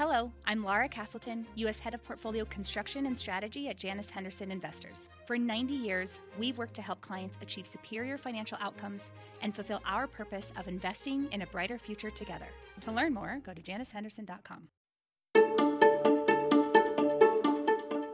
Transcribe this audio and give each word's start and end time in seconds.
Hello, 0.00 0.32
I'm 0.46 0.64
Laura 0.64 0.88
Castleton, 0.88 1.46
U.S. 1.56 1.78
Head 1.78 1.92
of 1.92 2.02
Portfolio 2.02 2.46
Construction 2.46 3.04
and 3.04 3.18
Strategy 3.18 3.68
at 3.68 3.76
Janus 3.76 4.08
Henderson 4.08 4.50
Investors. 4.50 5.10
For 5.26 5.36
90 5.36 5.74
years, 5.74 6.18
we've 6.38 6.56
worked 6.56 6.72
to 6.76 6.80
help 6.80 7.02
clients 7.02 7.36
achieve 7.42 7.66
superior 7.66 8.16
financial 8.16 8.56
outcomes 8.62 9.02
and 9.42 9.54
fulfill 9.54 9.82
our 9.84 10.06
purpose 10.06 10.52
of 10.56 10.68
investing 10.68 11.28
in 11.32 11.42
a 11.42 11.46
brighter 11.48 11.76
future 11.76 12.08
together. 12.08 12.46
To 12.80 12.92
learn 12.92 13.12
more, 13.12 13.42
go 13.44 13.52
to 13.52 13.60
janushenderson.com. 13.60 14.68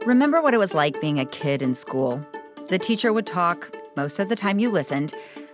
Remember 0.05 0.41
what 0.41 0.53
it 0.53 0.57
was 0.57 0.73
like 0.73 0.99
being 0.99 1.21
a 1.21 1.25
kid 1.25 1.61
in 1.61 1.73
school? 1.73 2.19
The 2.67 2.79
teacher 2.79 3.13
would 3.13 3.25
talk, 3.25 3.73
most 3.95 4.19
of 4.19 4.27
the 4.27 4.35
time 4.35 4.59
you 4.59 4.69
listened, 4.69 5.13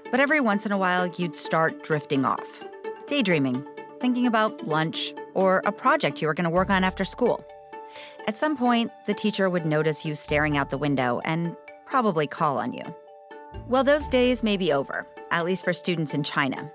but 0.09 0.19
every 0.19 0.39
once 0.39 0.65
in 0.65 0.71
a 0.71 0.79
while 0.79 1.05
you'd 1.05 1.35
start 1.35 1.83
drifting 1.83 2.25
off, 2.25 2.63
daydreaming, 3.05 3.63
thinking 3.99 4.25
about 4.25 4.67
lunch 4.67 5.13
or 5.33 5.61
a 5.65 5.71
project 5.71 6.21
you 6.21 6.27
were 6.27 6.33
going 6.33 6.45
to 6.45 6.49
work 6.49 6.69
on 6.69 6.83
after 6.83 7.03
school. 7.05 7.43
At 8.27 8.37
some 8.37 8.55
point, 8.55 8.91
the 9.05 9.13
teacher 9.13 9.49
would 9.49 9.65
notice 9.65 10.05
you 10.05 10.15
staring 10.15 10.57
out 10.57 10.69
the 10.69 10.77
window 10.77 11.21
and 11.25 11.55
probably 11.85 12.27
call 12.27 12.57
on 12.57 12.73
you. 12.73 12.83
Well, 13.67 13.83
those 13.83 14.07
days 14.07 14.43
may 14.43 14.57
be 14.57 14.73
over, 14.73 15.05
at 15.31 15.45
least 15.45 15.63
for 15.63 15.73
students 15.73 16.13
in 16.13 16.23
China. 16.23 16.71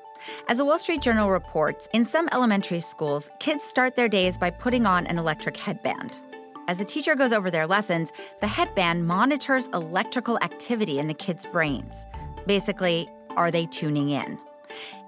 As 0.49 0.59
a 0.59 0.65
Wall 0.65 0.79
Street 0.79 1.01
Journal 1.01 1.31
reports, 1.31 1.89
in 1.93 2.05
some 2.05 2.29
elementary 2.33 2.81
schools, 2.81 3.31
kids 3.39 3.65
start 3.65 3.97
their 3.97 4.09
days 4.09 4.37
by 4.37 4.51
putting 4.51 4.87
on 4.87 5.07
an 5.07 5.19
electric 5.19 5.57
headband. 5.57 6.19
As 6.67 6.81
a 6.81 6.85
teacher 6.85 7.15
goes 7.15 7.33
over 7.33 7.51
their 7.51 7.67
lessons, 7.67 8.13
the 8.41 8.47
headband 8.47 9.07
monitors 9.07 9.69
electrical 9.69 10.39
activity 10.43 10.99
in 10.99 11.07
the 11.07 11.15
kids' 11.15 11.47
brains. 11.47 12.05
Basically, 12.47 13.09
are 13.37 13.51
they 13.51 13.67
tuning 13.67 14.11
in? 14.11 14.39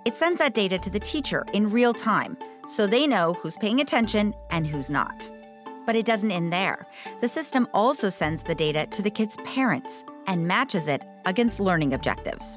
It 0.06 0.16
sends 0.16 0.38
that 0.38 0.54
data 0.54 0.78
to 0.78 0.88
the 0.88 0.98
teacher 0.98 1.44
in 1.52 1.68
real 1.68 1.92
time 1.92 2.38
so 2.66 2.86
they 2.86 3.06
know 3.06 3.34
who's 3.34 3.58
paying 3.58 3.80
attention 3.80 4.34
and 4.48 4.66
who's 4.66 4.88
not. 4.88 5.30
But 5.84 5.94
it 5.94 6.06
doesn't 6.06 6.30
end 6.30 6.52
there. 6.52 6.86
The 7.20 7.28
system 7.28 7.68
also 7.74 8.08
sends 8.08 8.42
the 8.42 8.54
data 8.54 8.86
to 8.92 9.02
the 9.02 9.10
kid's 9.10 9.36
parents 9.44 10.04
and 10.26 10.46
matches 10.46 10.86
it 10.86 11.02
against 11.26 11.60
learning 11.60 11.92
objectives. 11.92 12.56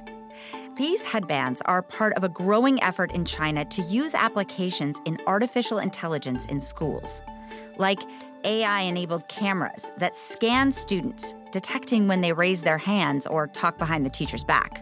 These 0.78 1.02
headbands 1.02 1.62
are 1.66 1.82
part 1.82 2.14
of 2.14 2.24
a 2.24 2.30
growing 2.30 2.82
effort 2.82 3.12
in 3.12 3.26
China 3.26 3.66
to 3.66 3.82
use 3.84 4.14
applications 4.14 5.02
in 5.06 5.20
artificial 5.28 5.80
intelligence 5.80 6.46
in 6.46 6.62
schools, 6.62 7.22
like 7.78 8.00
AI 8.46 8.82
enabled 8.82 9.28
cameras 9.28 9.90
that 9.98 10.16
scan 10.16 10.72
students, 10.72 11.36
detecting 11.52 12.08
when 12.08 12.22
they 12.22 12.34
raise 12.34 12.62
their 12.62 12.78
hands 12.78 13.28
or 13.28 13.48
talk 13.48 13.78
behind 13.78 14.06
the 14.06 14.10
teacher's 14.10 14.44
back. 14.46 14.82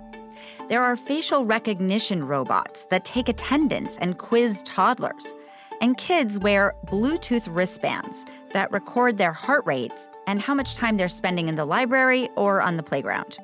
There 0.72 0.82
are 0.82 0.96
facial 0.96 1.44
recognition 1.44 2.26
robots 2.26 2.86
that 2.86 3.04
take 3.04 3.28
attendance 3.28 3.98
and 3.98 4.18
quiz 4.18 4.62
toddlers. 4.62 5.34
And 5.82 5.98
kids 5.98 6.40
wear 6.40 6.76
Bluetooth 6.86 7.46
wristbands 7.50 8.24
that 8.54 8.72
record 8.72 9.18
their 9.18 9.34
heart 9.34 9.66
rates 9.66 10.08
and 10.28 10.40
how 10.40 10.54
much 10.54 10.76
time 10.76 10.96
they're 10.96 11.10
spending 11.10 11.50
in 11.50 11.56
the 11.56 11.66
library 11.66 12.30
or 12.38 12.62
on 12.62 12.78
the 12.78 12.84
playground. 12.84 13.38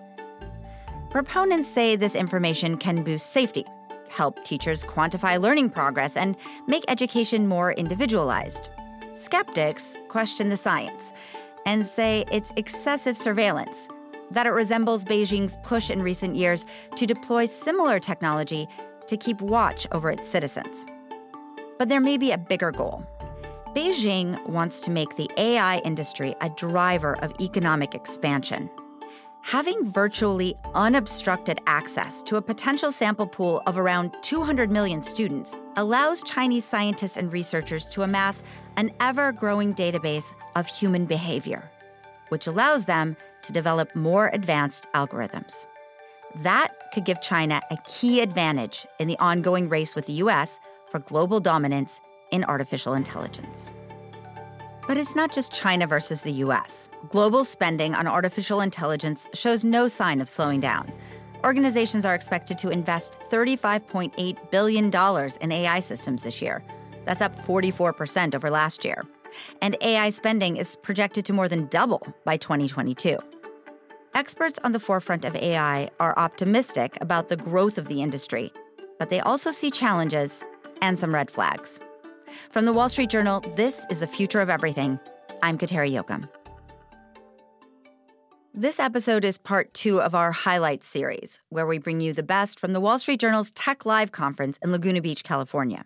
Proponents 1.10 1.70
say 1.70 1.98
this 1.98 2.16
information 2.16 2.78
can 2.78 3.04
boost 3.04 3.32
safety, 3.32 3.66
help 4.08 4.42
teachers 4.46 4.86
quantify 4.86 5.38
learning 5.38 5.72
progress, 5.72 6.16
and 6.16 6.38
make 6.66 6.86
education 6.88 7.46
more 7.46 7.74
individualized. 7.74 8.70
Skeptics 9.16 9.98
question 10.08 10.48
the 10.48 10.56
science 10.56 11.12
and 11.66 11.86
say 11.86 12.24
it's 12.32 12.54
excessive 12.56 13.18
surveillance 13.18 13.90
that 14.32 14.46
it 14.46 14.52
resembles 14.52 15.06
Beijing's 15.06 15.58
push 15.64 15.90
in 15.90 16.02
recent 16.02 16.36
years 16.36 16.66
to 16.96 17.06
deploy 17.06 17.46
similar 17.46 18.00
technology 18.00 18.68
to 19.08 19.18
keep 19.18 19.42
watch 19.42 19.88
over 19.92 20.12
its 20.12 20.28
citizens. 20.28 20.86
But 21.78 21.90
there 21.90 22.02
may 22.02 22.18
be 22.18 22.32
a 22.32 22.38
bigger 22.38 22.72
goal. 22.72 23.06
Beijing 23.76 24.44
wants 24.48 24.80
to 24.82 24.92
make 24.92 25.16
the 25.16 25.30
AI 25.38 25.80
industry 25.80 26.36
a 26.42 26.50
driver 26.50 27.18
of 27.20 27.34
economic 27.40 27.94
expansion. 27.94 28.70
Having 29.42 29.92
virtually 29.92 30.58
unobstructed 30.74 31.60
access 31.68 32.22
to 32.24 32.36
a 32.36 32.42
potential 32.42 32.92
sample 32.92 33.28
pool 33.28 33.62
of 33.66 33.78
around 33.78 34.12
200 34.22 34.70
million 34.70 35.02
students 35.02 35.56
allows 35.78 36.22
Chinese 36.24 36.66
scientists 36.66 37.16
and 37.16 37.32
researchers 37.32 37.88
to 37.90 38.02
amass 38.02 38.44
an 38.76 38.92
ever 39.00 39.32
growing 39.32 39.74
database 39.74 40.34
of 40.56 40.68
human 40.68 41.06
behavior, 41.06 41.72
which 42.28 42.48
allows 42.48 42.84
them 42.84 43.16
to 43.48 43.54
develop 43.54 43.96
more 43.96 44.30
advanced 44.34 44.86
algorithms. 44.94 45.66
That 46.44 46.92
could 46.94 47.06
give 47.06 47.22
China 47.22 47.62
a 47.72 47.78
key 47.90 48.22
advantage 48.22 48.86
in 49.00 49.08
the 49.08 49.18
ongoing 49.18 49.70
race 49.70 49.96
with 49.96 50.06
the 50.06 50.14
US 50.14 50.60
for 50.92 51.00
global 51.00 51.40
dominance 51.40 52.00
in 52.32 52.44
artificial 52.44 52.94
intelligence. 52.94 53.72
But 54.88 54.98
it's 54.98 55.16
not 55.16 55.34
just 55.34 55.54
China 55.54 55.88
versus 55.88 56.22
the 56.22 56.32
US. 56.44 56.90
Global 57.10 57.44
spending 57.44 57.96
on 57.96 58.08
artificial 58.08 58.62
intelligence 58.62 59.28
shows 59.34 59.64
no 59.64 59.88
sign 59.88 60.22
of 60.22 60.30
slowing 60.30 60.60
down. 60.60 60.92
Organizations 61.44 62.06
are 62.06 62.16
expected 62.16 62.58
to 62.60 62.70
invest 62.70 63.16
$35.8 63.30 64.52
billion 64.52 64.86
in 65.42 65.52
AI 65.52 65.80
systems 65.80 66.24
this 66.24 66.42
year. 66.42 66.64
That's 67.06 67.22
up 67.22 67.38
44% 67.46 68.36
over 68.36 68.50
last 68.50 68.84
year. 68.84 69.06
And 69.62 69.78
AI 69.82 70.10
spending 70.10 70.58
is 70.58 70.76
projected 70.76 71.26
to 71.26 71.34
more 71.34 71.48
than 71.48 71.68
double 71.68 72.06
by 72.26 72.38
2022. 72.38 73.18
Experts 74.18 74.58
on 74.64 74.72
the 74.72 74.80
forefront 74.80 75.26
of 75.26 75.36
AI 75.36 75.92
are 76.00 76.18
optimistic 76.18 76.98
about 77.02 77.30
the 77.30 77.38
growth 77.38 77.78
of 77.78 77.88
the 77.88 78.02
industry, 78.02 78.52
but 78.98 79.12
they 79.12 79.20
also 79.20 79.52
see 79.52 79.70
challenges 79.70 80.44
and 80.82 80.98
some 80.98 81.14
red 81.14 81.30
flags. 81.30 81.80
From 82.50 82.66
the 82.66 82.74
Wall 82.74 82.90
Street 82.90 83.12
Journal, 83.12 83.44
this 83.56 83.86
is 83.92 84.00
the 84.00 84.08
future 84.08 84.42
of 84.42 84.50
everything. 84.50 85.00
I'm 85.44 85.56
Kateri 85.56 85.92
Jochum. 85.92 86.28
This 88.56 88.80
episode 88.80 89.24
is 89.24 89.38
part 89.38 89.72
two 89.76 90.02
of 90.02 90.16
our 90.16 90.32
highlights 90.32 90.88
series, 90.88 91.40
where 91.50 91.68
we 91.68 91.78
bring 91.78 92.02
you 92.02 92.12
the 92.12 92.24
best 92.24 92.60
from 92.60 92.74
the 92.74 92.82
Wall 92.82 92.98
Street 92.98 93.20
Journal's 93.20 93.52
Tech 93.52 93.86
Live 93.86 94.14
conference 94.14 94.58
in 94.64 94.72
Laguna 94.72 95.00
Beach, 95.00 95.24
California. 95.24 95.86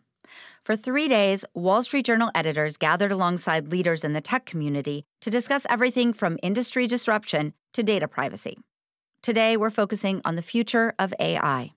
For 0.63 0.75
three 0.75 1.07
days, 1.07 1.44
Wall 1.55 1.81
Street 1.81 2.05
Journal 2.05 2.29
editors 2.35 2.77
gathered 2.77 3.11
alongside 3.11 3.69
leaders 3.69 4.03
in 4.03 4.13
the 4.13 4.22
tech 4.22 4.45
community 4.45 5.05
to 5.22 5.31
discuss 5.31 5.66
everything 5.67 6.13
from 6.13 6.38
industry 6.44 6.85
disruption 6.85 7.53
to 7.73 7.81
data 7.81 8.07
privacy. 8.07 8.59
Today, 9.23 9.57
we're 9.57 9.71
focusing 9.71 10.21
on 10.23 10.35
the 10.35 10.44
future 10.44 10.94
of 11.00 11.16
AI. 11.19 11.71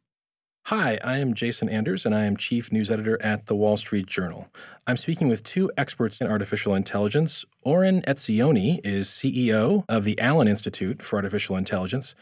Hi, 0.67 0.99
I 1.03 1.17
am 1.17 1.33
Jason 1.33 1.71
Anders, 1.71 2.05
and 2.05 2.15
I 2.15 2.25
am 2.25 2.37
Chief 2.37 2.73
News 2.73 2.91
Editor 2.91 3.21
at 3.23 3.47
The 3.47 3.57
Wall 3.57 3.79
Street 3.79 4.07
Journal. 4.07 4.49
I'm 4.87 4.99
speaking 4.99 5.29
with 5.29 5.43
two 5.45 5.71
experts 5.79 6.21
in 6.21 6.27
artificial 6.27 6.75
intelligence. 6.75 7.47
Oren 7.63 8.03
Etzioni 8.03 8.81
is 8.85 9.09
CEO 9.09 9.85
of 9.89 10.05
the 10.05 10.19
Allen 10.19 10.49
Institute 10.49 11.03
for 11.03 11.17
Artificial 11.17 11.57
Intelligence. 11.57 12.15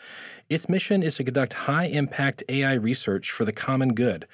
Its 0.48 0.68
mission 0.68 1.02
is 1.02 1.16
to 1.16 1.24
conduct 1.24 1.54
high 1.54 1.86
impact 1.86 2.44
AI 2.48 2.74
research 2.74 3.32
for 3.32 3.44
the 3.44 3.52
common 3.52 3.94
good. 3.94 4.28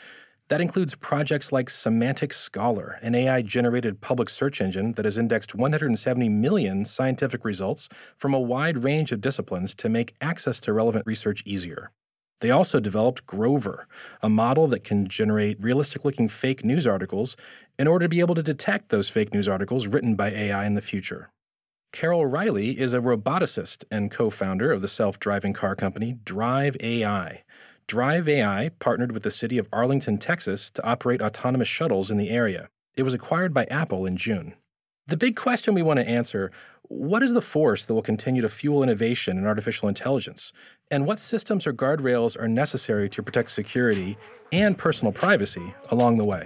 That 0.49 0.63
includes 0.63 0.95
projects 0.95 1.53
like 1.53 1.69
Semantic 1.69 2.33
Scholar, 2.33 2.99
an 3.03 3.15
AI 3.15 3.43
generated 3.43 4.01
public 4.01 4.31
search 4.31 4.63
engine 4.63 4.93
that 4.93 5.05
has 5.05 5.19
indexed 5.19 5.55
170 5.55 6.29
million 6.31 6.87
scientific 6.87 7.45
results 7.45 7.89
from 8.17 8.33
a 8.33 8.41
wide 8.41 8.83
range 8.83 9.13
of 9.13 9.21
disciplines 9.21 9.75
to 9.75 9.91
make 9.91 10.15
access 10.23 10.59
to 10.61 10.73
relevant 10.73 11.07
research 11.07 11.43
easier. 11.45 11.91
They 12.41 12.51
also 12.51 12.81
developed 12.81 13.27
Grover, 13.27 13.87
a 14.23 14.31
model 14.31 14.69
that 14.69 14.85
can 14.85 15.07
generate 15.07 15.61
realistic 15.61 16.05
looking 16.05 16.29
fake 16.29 16.65
news 16.65 16.87
articles 16.87 17.37
in 17.79 17.87
order 17.87 18.05
to 18.05 18.09
be 18.09 18.21
able 18.21 18.37
to 18.37 18.43
detect 18.43 18.89
those 18.89 19.11
fake 19.11 19.35
news 19.35 19.49
articles 19.49 19.87
written 19.87 20.15
by 20.15 20.31
AI 20.31 20.65
in 20.65 20.75
the 20.75 20.81
future. 20.81 21.31
Carol 21.93 22.23
Reiley 22.23 22.77
is 22.77 22.95
a 22.95 23.01
roboticist 23.01 23.85
and 23.91 24.11
co 24.11 24.31
founder 24.31 24.73
of 24.73 24.83
the 24.83 24.89
self 24.89 25.19
driving 25.19 25.53
car 25.53 25.75
company 25.75 26.17
Drive 26.25 26.77
AI. 26.81 27.43
Drive 27.89 28.29
AI 28.29 28.69
partnered 28.81 29.13
with 29.13 29.23
the 29.23 29.31
city 29.31 29.57
of 29.57 29.67
Arlington, 29.73 30.19
Texas 30.19 30.69
to 30.69 30.85
operate 30.85 31.23
autonomous 31.23 31.69
shuttles 31.69 32.11
in 32.11 32.19
the 32.19 32.29
area. 32.29 32.69
It 32.99 33.03
was 33.03 33.15
acquired 33.15 33.55
by 33.55 33.65
Apple 33.71 34.05
in 34.05 34.19
June. 34.19 34.53
The 35.07 35.17
big 35.17 35.37
question 35.37 35.73
we 35.73 35.81
want 35.81 35.99
to 35.99 36.07
answer 36.07 36.51
what 36.83 37.23
is 37.23 37.33
the 37.33 37.41
force 37.41 37.87
that 37.87 37.95
will 37.95 38.03
continue 38.03 38.43
to 38.43 38.49
fuel 38.51 38.83
innovation 38.83 39.39
in 39.39 39.47
artificial 39.47 39.89
intelligence? 39.89 40.53
And 40.91 41.07
what 41.07 41.19
systems 41.19 41.67
or 41.67 41.73
guardrails 41.73 42.39
are 42.39 42.47
necessary 42.47 43.09
to 43.09 43.23
protect 43.23 43.53
security 43.53 44.19
and 44.53 44.77
personal 44.77 45.13
privacy 45.13 45.75
along 45.91 46.17
the 46.17 46.27
way? 46.27 46.45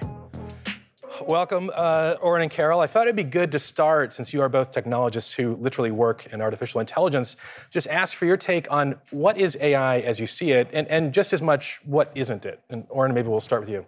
Welcome, 1.20 1.70
uh, 1.74 2.16
Oren 2.20 2.42
and 2.42 2.50
Carol. 2.50 2.80
I 2.80 2.86
thought 2.86 3.02
it'd 3.02 3.16
be 3.16 3.22
good 3.22 3.52
to 3.52 3.58
start, 3.58 4.12
since 4.12 4.32
you 4.32 4.40
are 4.40 4.48
both 4.48 4.70
technologists 4.70 5.32
who 5.32 5.56
literally 5.56 5.90
work 5.90 6.26
in 6.32 6.40
artificial 6.40 6.80
intelligence, 6.80 7.36
just 7.70 7.86
ask 7.88 8.14
for 8.14 8.24
your 8.24 8.36
take 8.36 8.70
on 8.70 8.96
what 9.10 9.36
is 9.36 9.56
AI 9.60 10.00
as 10.00 10.18
you 10.18 10.26
see 10.26 10.52
it, 10.52 10.68
and, 10.72 10.88
and 10.88 11.12
just 11.12 11.32
as 11.32 11.42
much, 11.42 11.80
what 11.84 12.10
isn't 12.14 12.46
it? 12.46 12.60
And 12.70 12.86
Oren, 12.88 13.12
maybe 13.12 13.28
we'll 13.28 13.40
start 13.40 13.60
with 13.60 13.70
you. 13.70 13.84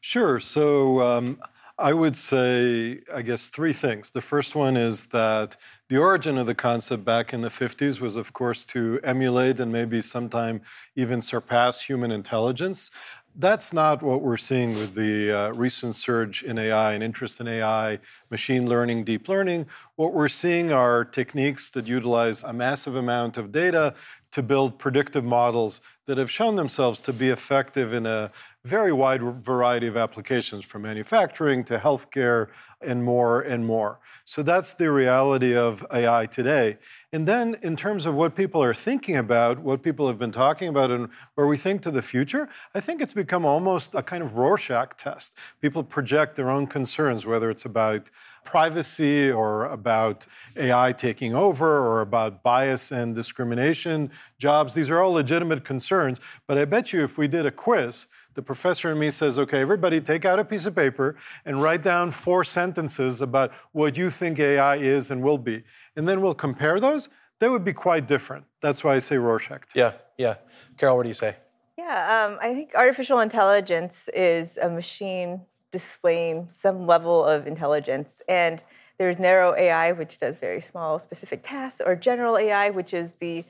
Sure. 0.00 0.40
So 0.40 1.00
um, 1.02 1.38
I 1.78 1.92
would 1.92 2.16
say, 2.16 3.00
I 3.14 3.22
guess, 3.22 3.48
three 3.48 3.72
things. 3.72 4.10
The 4.10 4.20
first 4.20 4.56
one 4.56 4.76
is 4.76 5.06
that 5.06 5.56
the 5.88 5.98
origin 5.98 6.36
of 6.36 6.46
the 6.46 6.54
concept 6.54 7.04
back 7.04 7.32
in 7.32 7.42
the 7.42 7.48
50s 7.48 8.00
was, 8.00 8.16
of 8.16 8.32
course, 8.32 8.66
to 8.66 8.98
emulate 9.04 9.60
and 9.60 9.72
maybe 9.72 10.02
sometime 10.02 10.60
even 10.96 11.20
surpass 11.20 11.82
human 11.82 12.10
intelligence 12.10 12.90
that's 13.38 13.72
not 13.72 14.02
what 14.02 14.20
we're 14.20 14.36
seeing 14.36 14.70
with 14.70 14.96
the 14.96 15.30
uh, 15.30 15.48
recent 15.50 15.94
surge 15.94 16.42
in 16.42 16.58
AI 16.58 16.92
and 16.94 17.04
interest 17.04 17.40
in 17.40 17.46
AI, 17.46 18.00
machine 18.30 18.68
learning, 18.68 19.04
deep 19.04 19.28
learning. 19.28 19.64
What 19.94 20.12
we're 20.12 20.28
seeing 20.28 20.72
are 20.72 21.04
techniques 21.04 21.70
that 21.70 21.86
utilize 21.86 22.42
a 22.42 22.52
massive 22.52 22.96
amount 22.96 23.36
of 23.36 23.52
data 23.52 23.94
to 24.32 24.42
build 24.42 24.76
predictive 24.78 25.24
models 25.24 25.80
that 26.06 26.18
have 26.18 26.30
shown 26.30 26.56
themselves 26.56 27.00
to 27.02 27.12
be 27.12 27.28
effective 27.28 27.94
in 27.94 28.06
a 28.06 28.32
very 28.68 28.92
wide 28.92 29.22
variety 29.22 29.86
of 29.86 29.96
applications 29.96 30.62
from 30.62 30.82
manufacturing 30.82 31.64
to 31.64 31.78
healthcare 31.78 32.48
and 32.82 33.02
more 33.02 33.40
and 33.40 33.64
more. 33.64 33.98
So 34.24 34.42
that's 34.42 34.74
the 34.74 34.92
reality 34.92 35.56
of 35.56 35.84
AI 35.90 36.26
today. 36.26 36.76
And 37.10 37.26
then, 37.26 37.56
in 37.62 37.74
terms 37.74 38.04
of 38.04 38.14
what 38.14 38.36
people 38.36 38.62
are 38.62 38.74
thinking 38.74 39.16
about, 39.16 39.58
what 39.60 39.82
people 39.82 40.06
have 40.08 40.18
been 40.18 40.32
talking 40.32 40.68
about, 40.68 40.90
and 40.90 41.08
where 41.34 41.46
we 41.46 41.56
think 41.56 41.80
to 41.82 41.90
the 41.90 42.02
future, 42.02 42.46
I 42.74 42.80
think 42.80 43.00
it's 43.00 43.14
become 43.14 43.46
almost 43.46 43.94
a 43.94 44.02
kind 44.02 44.22
of 44.22 44.36
Rorschach 44.36 44.98
test. 44.98 45.34
People 45.62 45.82
project 45.82 46.36
their 46.36 46.50
own 46.50 46.66
concerns, 46.66 47.24
whether 47.24 47.48
it's 47.48 47.64
about 47.64 48.10
privacy 48.44 49.30
or 49.30 49.64
about 49.64 50.26
AI 50.56 50.92
taking 50.92 51.34
over 51.34 51.86
or 51.86 52.02
about 52.02 52.42
bias 52.42 52.92
and 52.92 53.14
discrimination 53.14 54.10
jobs. 54.38 54.74
These 54.74 54.90
are 54.90 55.00
all 55.00 55.12
legitimate 55.12 55.64
concerns. 55.64 56.20
But 56.46 56.58
I 56.58 56.66
bet 56.66 56.92
you 56.92 57.02
if 57.02 57.16
we 57.16 57.28
did 57.28 57.46
a 57.46 57.50
quiz, 57.50 58.06
the 58.38 58.42
professor 58.42 58.92
and 58.92 59.00
me 59.00 59.10
says, 59.10 59.36
okay, 59.36 59.60
everybody 59.60 60.00
take 60.00 60.24
out 60.24 60.38
a 60.38 60.44
piece 60.44 60.64
of 60.64 60.72
paper 60.72 61.16
and 61.44 61.60
write 61.60 61.82
down 61.82 62.08
four 62.12 62.44
sentences 62.44 63.20
about 63.20 63.50
what 63.72 63.96
you 63.96 64.10
think 64.10 64.38
AI 64.38 64.76
is 64.76 65.10
and 65.10 65.20
will 65.24 65.38
be 65.38 65.64
and 65.96 66.08
then 66.08 66.20
we'll 66.20 66.36
compare 66.36 66.78
those, 66.78 67.08
they 67.40 67.48
would 67.48 67.64
be 67.64 67.72
quite 67.72 68.06
different. 68.06 68.44
That's 68.62 68.84
why 68.84 68.94
I 68.94 69.00
say 69.00 69.16
Rorschach. 69.16 69.64
Yeah, 69.74 69.94
yeah. 70.16 70.36
Carol, 70.76 70.96
what 70.96 71.02
do 71.02 71.08
you 71.08 71.14
say? 71.14 71.34
Yeah, 71.76 72.28
um, 72.28 72.38
I 72.40 72.54
think 72.54 72.76
artificial 72.76 73.18
intelligence 73.18 74.08
is 74.14 74.56
a 74.56 74.68
machine 74.68 75.40
displaying 75.72 76.48
some 76.54 76.86
level 76.86 77.24
of 77.24 77.48
intelligence. 77.48 78.22
And 78.28 78.62
there's 78.98 79.18
narrow 79.18 79.56
AI, 79.56 79.90
which 79.90 80.18
does 80.18 80.38
very 80.38 80.60
small, 80.60 81.00
specific 81.00 81.40
tasks, 81.42 81.80
or 81.84 81.96
general 81.96 82.38
AI, 82.38 82.70
which 82.70 82.94
is 82.94 83.14
the 83.14 83.44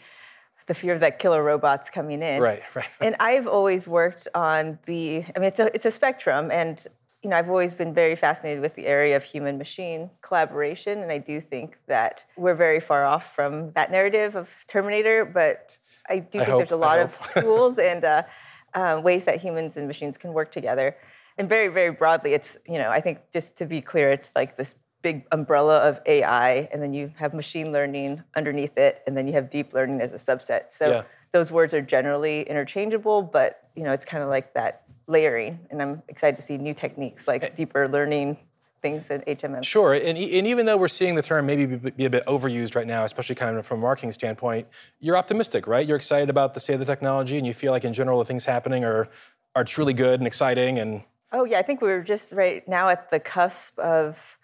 the 0.69 0.75
fear 0.75 0.95
of 0.95 1.01
that 1.01 1.19
killer 1.19 1.43
robots 1.43 1.91
coming 1.91 2.23
in. 2.23 2.41
Right, 2.41 2.63
right. 2.75 2.87
And 3.01 3.17
I've 3.19 3.49
always 3.49 3.87
worked 3.87 4.29
on 4.35 4.79
the. 4.87 5.25
I 5.35 5.39
mean, 5.39 5.49
it's 5.49 5.59
a 5.59 5.75
it's 5.75 5.87
a 5.87 5.91
spectrum, 5.91 6.51
and 6.51 6.87
you 7.23 7.31
know, 7.31 7.37
I've 7.37 7.49
always 7.49 7.75
been 7.75 7.93
very 7.93 8.15
fascinated 8.15 8.63
with 8.63 8.77
the 8.77 8.87
area 8.87 9.17
of 9.17 9.25
human 9.25 9.59
machine 9.59 10.11
collaboration, 10.23 11.03
and 11.03 11.11
I 11.11 11.19
do 11.19 11.41
think 11.41 11.79
that 11.89 12.25
we're 12.37 12.55
very 12.55 12.79
far 12.79 13.05
off 13.05 13.35
from 13.35 13.73
that 13.73 13.91
narrative 13.91 14.37
of 14.37 14.55
Terminator, 14.69 15.25
but 15.25 15.79
I 16.09 16.21
do 16.21 16.41
I 16.41 16.45
think 16.45 16.45
hope, 16.45 16.59
there's 16.61 16.71
a 16.71 16.77
lot 16.77 17.01
of 17.01 17.19
tools 17.41 17.79
and 17.79 18.05
uh, 18.05 18.23
uh, 18.75 19.01
ways 19.03 19.25
that 19.25 19.41
humans 19.41 19.77
and 19.77 19.89
machines 19.89 20.17
can 20.17 20.33
work 20.33 20.53
together. 20.53 20.97
And 21.37 21.49
very, 21.49 21.69
very 21.69 21.93
broadly, 21.93 22.35
it's, 22.35 22.57
you 22.67 22.79
know, 22.79 22.91
I 22.91 23.01
think 23.01 23.21
just 23.33 23.57
to 23.59 23.67
be 23.67 23.81
clear, 23.81 24.11
it's 24.11 24.33
like 24.35 24.57
this 24.57 24.75
big 25.03 25.25
umbrella 25.33 25.79
of 25.79 26.01
AI, 26.07 26.69
and 26.73 26.83
then 26.83 26.93
you 26.93 27.13
have 27.17 27.35
machine 27.35 27.73
learning 27.73 28.23
underneath 28.37 28.77
it, 28.77 29.03
and 29.07 29.17
then 29.17 29.27
you 29.27 29.33
have 29.35 29.51
deep 29.51 29.73
learning 29.73 30.01
as 30.01 30.13
a 30.13 30.17
subset. 30.17 30.73
So 30.73 30.89
yeah. 30.89 31.03
those 31.33 31.51
words 31.51 31.73
are 31.75 31.83
generally 31.83 32.43
interchangeable, 32.43 33.23
but, 33.23 33.69
you 33.77 33.85
know, 33.85 33.93
it's 33.93 34.05
kind 34.05 34.23
of 34.23 34.29
like 34.29 34.55
that 34.55 34.83
layering, 35.07 35.59
and 35.71 35.81
I'm 35.81 36.03
excited 36.09 36.37
to 36.37 36.43
see 36.43 36.59
new 36.59 36.75
techniques 36.75 37.27
like 37.27 37.57
deeper 37.57 37.89
learning 37.89 38.37
things 38.81 39.11
in 39.11 39.21
HMM. 39.23 39.65
Sure, 39.65 39.95
and, 39.95 40.19
and 40.19 40.19
even 40.19 40.67
though 40.67 40.77
we're 40.77 40.89
seeing 40.89 41.15
the 41.15 41.23
term 41.23 41.47
maybe 41.47 41.67
be 41.67 42.05
a 42.05 42.11
bit 42.11 42.25
overused 42.27 42.75
right 42.75 42.87
now, 42.87 43.05
especially 43.05 43.35
kind 43.35 43.57
of 43.57 43.67
from 43.67 43.79
a 43.79 43.83
marketing 43.83 44.13
standpoint, 44.13 44.67
you're 45.01 45.17
optimistic, 45.17 45.67
right? 45.67 45.87
You're 45.87 45.97
excited 45.97 46.31
about 46.31 46.55
the 46.55 46.61
state 46.61 46.75
of 46.75 46.81
the 46.81 46.87
technology, 46.87 47.39
and 47.39 47.47
you 47.47 47.55
feel 47.55 47.73
like 47.73 47.85
in 47.85 47.93
general 47.93 48.19
the 48.19 48.25
things 48.25 48.45
happening 48.45 48.85
are 48.85 49.09
are 49.55 49.65
truly 49.65 49.93
good 49.93 50.21
and 50.21 50.27
exciting. 50.27 50.79
And 50.79 51.03
oh 51.33 51.45
yeah, 51.45 51.59
I 51.59 51.63
think 51.63 51.81
we're 51.81 52.03
just 52.03 52.33
right 52.33 52.67
now 52.69 52.89
at 52.89 53.11
the 53.11 53.19
cusp 53.19 53.79
of 53.79 54.38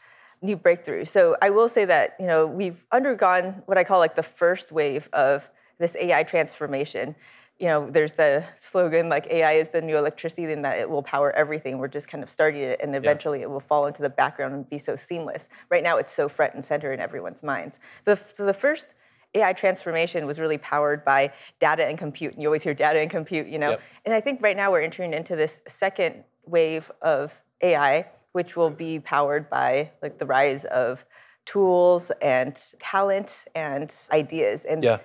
new 0.44 0.56
breakthroughs. 0.56 1.08
So 1.08 1.36
I 1.42 1.50
will 1.50 1.68
say 1.68 1.84
that 1.86 2.16
you 2.20 2.26
know 2.26 2.46
we've 2.46 2.84
undergone 2.92 3.62
what 3.66 3.78
I 3.78 3.84
call 3.84 3.98
like 3.98 4.14
the 4.14 4.22
first 4.22 4.70
wave 4.70 5.08
of 5.12 5.50
this 5.78 5.96
AI 5.96 6.22
transformation 6.22 7.16
you 7.58 7.68
know, 7.68 7.88
there's 7.88 8.14
the 8.14 8.44
slogan 8.60 9.08
like 9.08 9.26
AI 9.28 9.52
is 9.52 9.68
the 9.68 9.80
new 9.80 9.96
electricity 9.96 10.52
and 10.52 10.64
that 10.64 10.78
it 10.78 10.90
will 10.90 11.02
power 11.02 11.30
everything. 11.32 11.78
We're 11.78 11.88
just 11.88 12.08
kind 12.08 12.22
of 12.22 12.28
starting 12.28 12.62
it 12.62 12.80
and 12.82 12.96
eventually 12.96 13.38
yeah. 13.38 13.44
it 13.44 13.50
will 13.50 13.60
fall 13.60 13.86
into 13.86 14.02
the 14.02 14.10
background 14.10 14.54
and 14.54 14.68
be 14.68 14.78
so 14.78 14.96
seamless. 14.96 15.48
Right 15.70 15.82
now 15.82 15.96
it's 15.98 16.12
so 16.12 16.28
front 16.28 16.54
and 16.54 16.64
center 16.64 16.92
in 16.92 17.00
everyone's 17.00 17.42
minds. 17.42 17.78
The, 18.04 18.16
so 18.16 18.44
the 18.44 18.54
first 18.54 18.94
AI 19.34 19.52
transformation 19.52 20.26
was 20.26 20.40
really 20.40 20.58
powered 20.58 21.04
by 21.04 21.32
data 21.60 21.84
and 21.84 21.96
compute. 21.96 22.34
And 22.34 22.42
you 22.42 22.48
always 22.48 22.62
hear 22.62 22.74
data 22.74 23.00
and 23.00 23.10
compute, 23.10 23.46
you 23.46 23.58
know. 23.58 23.70
Yep. 23.70 23.82
And 24.04 24.14
I 24.14 24.20
think 24.20 24.42
right 24.42 24.56
now 24.56 24.72
we're 24.72 24.82
entering 24.82 25.12
into 25.12 25.36
this 25.36 25.60
second 25.66 26.24
wave 26.46 26.90
of 27.02 27.40
AI, 27.62 28.06
which 28.34 28.56
will 28.56 28.70
be 28.70 28.98
powered 28.98 29.48
by 29.48 29.90
like 30.02 30.18
the 30.18 30.26
rise 30.26 30.64
of 30.66 31.06
tools 31.46 32.10
and 32.20 32.60
talent 32.80 33.44
and 33.54 33.94
ideas. 34.10 34.64
And 34.64 34.82
yeah. 34.82 34.98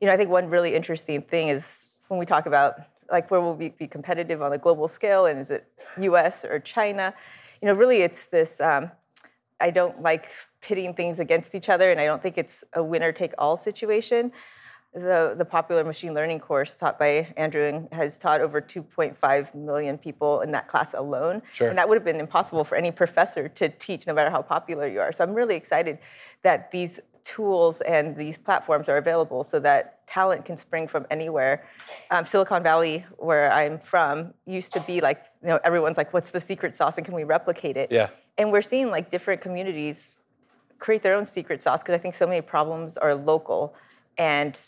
you 0.00 0.06
know, 0.06 0.12
I 0.12 0.16
think 0.16 0.28
one 0.28 0.48
really 0.48 0.74
interesting 0.74 1.22
thing 1.22 1.48
is 1.48 1.86
when 2.08 2.20
we 2.20 2.26
talk 2.26 2.46
about 2.46 2.74
like 3.10 3.30
where 3.30 3.40
will 3.40 3.54
we 3.54 3.70
be 3.70 3.86
competitive 3.86 4.42
on 4.42 4.52
a 4.52 4.58
global 4.58 4.88
scale 4.88 5.26
and 5.26 5.38
is 5.38 5.50
it 5.50 5.66
us 5.98 6.44
or 6.44 6.58
china 6.58 7.14
you 7.60 7.68
know 7.68 7.74
really 7.74 8.02
it's 8.02 8.26
this 8.26 8.60
um, 8.60 8.90
i 9.60 9.70
don't 9.70 10.02
like 10.02 10.26
pitting 10.60 10.94
things 10.94 11.18
against 11.18 11.54
each 11.54 11.68
other 11.68 11.90
and 11.90 12.00
i 12.00 12.06
don't 12.06 12.22
think 12.22 12.38
it's 12.38 12.64
a 12.74 12.82
winner 12.82 13.12
take 13.12 13.32
all 13.38 13.56
situation 13.56 14.32
the, 14.94 15.34
the 15.36 15.44
popular 15.44 15.82
machine 15.84 16.14
learning 16.14 16.38
course 16.38 16.74
taught 16.74 16.98
by 16.98 17.32
andrew 17.36 17.86
has 17.92 18.16
taught 18.16 18.40
over 18.40 18.60
2.5 18.60 19.54
million 19.54 19.98
people 19.98 20.40
in 20.40 20.52
that 20.52 20.68
class 20.68 20.94
alone 20.94 21.42
sure. 21.52 21.68
and 21.68 21.76
that 21.76 21.88
would 21.88 21.96
have 21.96 22.04
been 22.04 22.20
impossible 22.20 22.64
for 22.64 22.76
any 22.76 22.90
professor 22.90 23.48
to 23.48 23.68
teach 23.68 24.06
no 24.06 24.14
matter 24.14 24.30
how 24.30 24.40
popular 24.40 24.86
you 24.86 25.00
are 25.00 25.12
so 25.12 25.24
i'm 25.24 25.34
really 25.34 25.56
excited 25.56 25.98
that 26.42 26.70
these 26.70 27.00
tools 27.24 27.80
and 27.80 28.16
these 28.16 28.36
platforms 28.36 28.88
are 28.88 28.98
available 28.98 29.42
so 29.42 29.58
that 29.58 30.06
talent 30.06 30.44
can 30.44 30.56
spring 30.56 30.86
from 30.86 31.06
anywhere. 31.10 31.66
Um, 32.10 32.26
Silicon 32.26 32.62
Valley, 32.62 33.04
where 33.16 33.50
I'm 33.50 33.78
from, 33.78 34.34
used 34.46 34.74
to 34.74 34.80
be 34.80 35.00
like, 35.00 35.24
you 35.42 35.48
know, 35.48 35.58
everyone's 35.64 35.96
like, 35.96 36.12
what's 36.12 36.30
the 36.30 36.40
secret 36.40 36.76
sauce 36.76 36.96
and 36.98 37.04
can 37.04 37.14
we 37.14 37.24
replicate 37.24 37.76
it? 37.76 37.90
Yeah. 37.90 38.10
And 38.36 38.52
we're 38.52 38.62
seeing 38.62 38.90
like 38.90 39.10
different 39.10 39.40
communities 39.40 40.10
create 40.78 41.02
their 41.02 41.14
own 41.14 41.24
secret 41.24 41.62
sauce 41.62 41.82
because 41.82 41.94
I 41.94 41.98
think 41.98 42.14
so 42.14 42.26
many 42.26 42.42
problems 42.42 42.98
are 42.98 43.14
local 43.14 43.74
and 44.18 44.58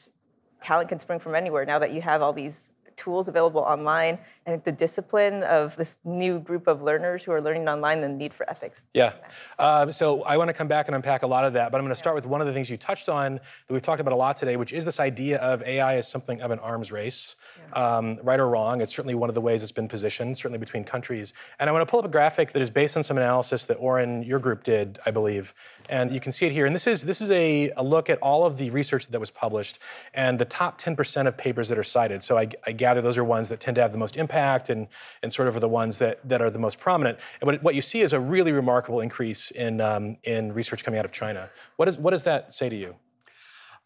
talent 0.61 0.89
can 0.89 0.99
spring 0.99 1.19
from 1.19 1.35
anywhere 1.35 1.65
now 1.65 1.79
that 1.79 1.93
you 1.93 2.01
have 2.03 2.23
all 2.23 2.33
these 2.33 2.71
tools 2.97 3.29
available 3.29 3.61
online 3.61 4.19
and 4.47 4.63
the 4.65 4.73
discipline 4.73 5.43
of 5.43 5.77
this 5.77 5.97
new 6.05 6.39
group 6.39 6.67
of 6.67 6.83
learners 6.83 7.25
who 7.25 7.33
are 7.33 7.41
learning 7.41 7.69
online, 7.69 8.01
the 8.01 8.09
need 8.09 8.33
for 8.33 8.49
ethics. 8.49 8.85
Yeah. 8.95 9.13
Um, 9.59 9.91
so 9.91 10.23
I 10.23 10.37
want 10.37 10.49
to 10.49 10.55
come 10.55 10.69
back 10.69 10.87
and 10.87 10.95
unpack 10.95 11.23
a 11.23 11.27
lot 11.27 11.45
of 11.45 11.53
that, 11.55 11.73
but 11.73 11.79
I'm 11.79 11.85
going 11.85 11.91
to 11.91 11.99
start 11.99 12.15
with 12.15 12.27
one 12.27 12.41
of 12.41 12.47
the 12.47 12.53
things 12.53 12.71
you 12.71 12.77
touched 12.77 13.09
on 13.09 13.35
that 13.35 13.73
we've 13.73 13.83
talked 13.83 14.01
about 14.01 14.13
a 14.13 14.17
lot 14.17 14.37
today, 14.37 14.57
which 14.57 14.73
is 14.73 14.85
this 14.85 15.01
idea 15.01 15.39
of 15.39 15.63
AI 15.65 15.97
as 15.97 16.09
something 16.09 16.41
of 16.41 16.51
an 16.53 16.59
arms 16.61 16.93
race. 16.93 17.37
Yeah. 17.73 17.97
Um, 17.97 18.19
right 18.23 18.39
or 18.39 18.49
wrong, 18.49 18.81
it's 18.81 18.95
certainly 18.95 19.15
one 19.15 19.29
of 19.29 19.35
the 19.35 19.41
ways 19.41 19.63
it's 19.63 19.73
been 19.73 19.89
positioned, 19.89 20.39
certainly 20.39 20.59
between 20.59 20.85
countries. 20.85 21.33
And 21.59 21.69
I 21.69 21.73
want 21.73 21.87
to 21.87 21.91
pull 21.91 22.01
up 22.01 22.07
a 22.07 22.11
graphic 22.11 22.53
that 22.53 22.63
is 22.63 22.71
based 22.71 22.97
on 22.97 23.03
some 23.03 23.17
analysis 23.17 23.67
that 23.67 23.75
Oren, 23.75 24.23
your 24.23 24.39
group, 24.39 24.63
did, 24.63 24.99
I 25.05 25.11
believe. 25.11 25.55
And 25.89 26.13
you 26.13 26.21
can 26.21 26.33
see 26.33 26.47
it 26.47 26.53
here. 26.53 26.67
And 26.67 26.75
this 26.75 26.87
is 26.87 27.05
this 27.05 27.21
is 27.21 27.31
a, 27.31 27.71
a 27.77 27.83
look 27.83 28.11
at 28.11 28.19
all 28.19 28.45
of 28.45 28.57
the 28.57 28.71
research 28.71 29.09
that 29.09 29.21
was 29.21 29.31
published 29.31 29.79
and 30.15 30.39
the 30.39 30.45
top 30.45 30.81
10% 30.81 31.27
of 31.27 31.37
papers 31.37 31.69
that 31.69 31.79
are 31.79 31.85
cited. 31.85 32.23
So 32.23 32.39
I, 32.39 32.49
I 32.67 32.73
gather 32.87 33.03
those 33.09 33.19
are 33.19 33.25
ones 33.39 33.47
that 33.49 33.59
tend 33.65 33.75
to 33.75 33.83
have 33.83 33.93
the 33.97 34.03
most 34.05 34.17
impact 34.17 34.65
and, 34.73 34.87
and 35.23 35.33
sort 35.33 35.49
of 35.49 35.57
are 35.57 35.65
the 35.69 35.75
ones 35.83 35.99
that, 35.99 36.15
that 36.31 36.41
are 36.45 36.51
the 36.51 36.63
most 36.67 36.79
prominent. 36.79 37.19
And 37.41 37.47
what, 37.49 37.63
what 37.67 37.75
you 37.75 37.85
see 37.93 38.01
is 38.07 38.13
a 38.13 38.21
really 38.35 38.53
remarkable 38.53 39.01
increase 39.01 39.43
in, 39.51 39.81
um, 39.81 40.05
in 40.23 40.43
research 40.61 40.85
coming 40.85 40.99
out 41.01 41.05
of 41.05 41.13
China. 41.23 41.43
What, 41.79 41.89
is, 41.89 41.99
what 41.99 42.13
does 42.13 42.25
that 42.31 42.53
say 42.53 42.69
to 42.69 42.79
you? 42.85 42.95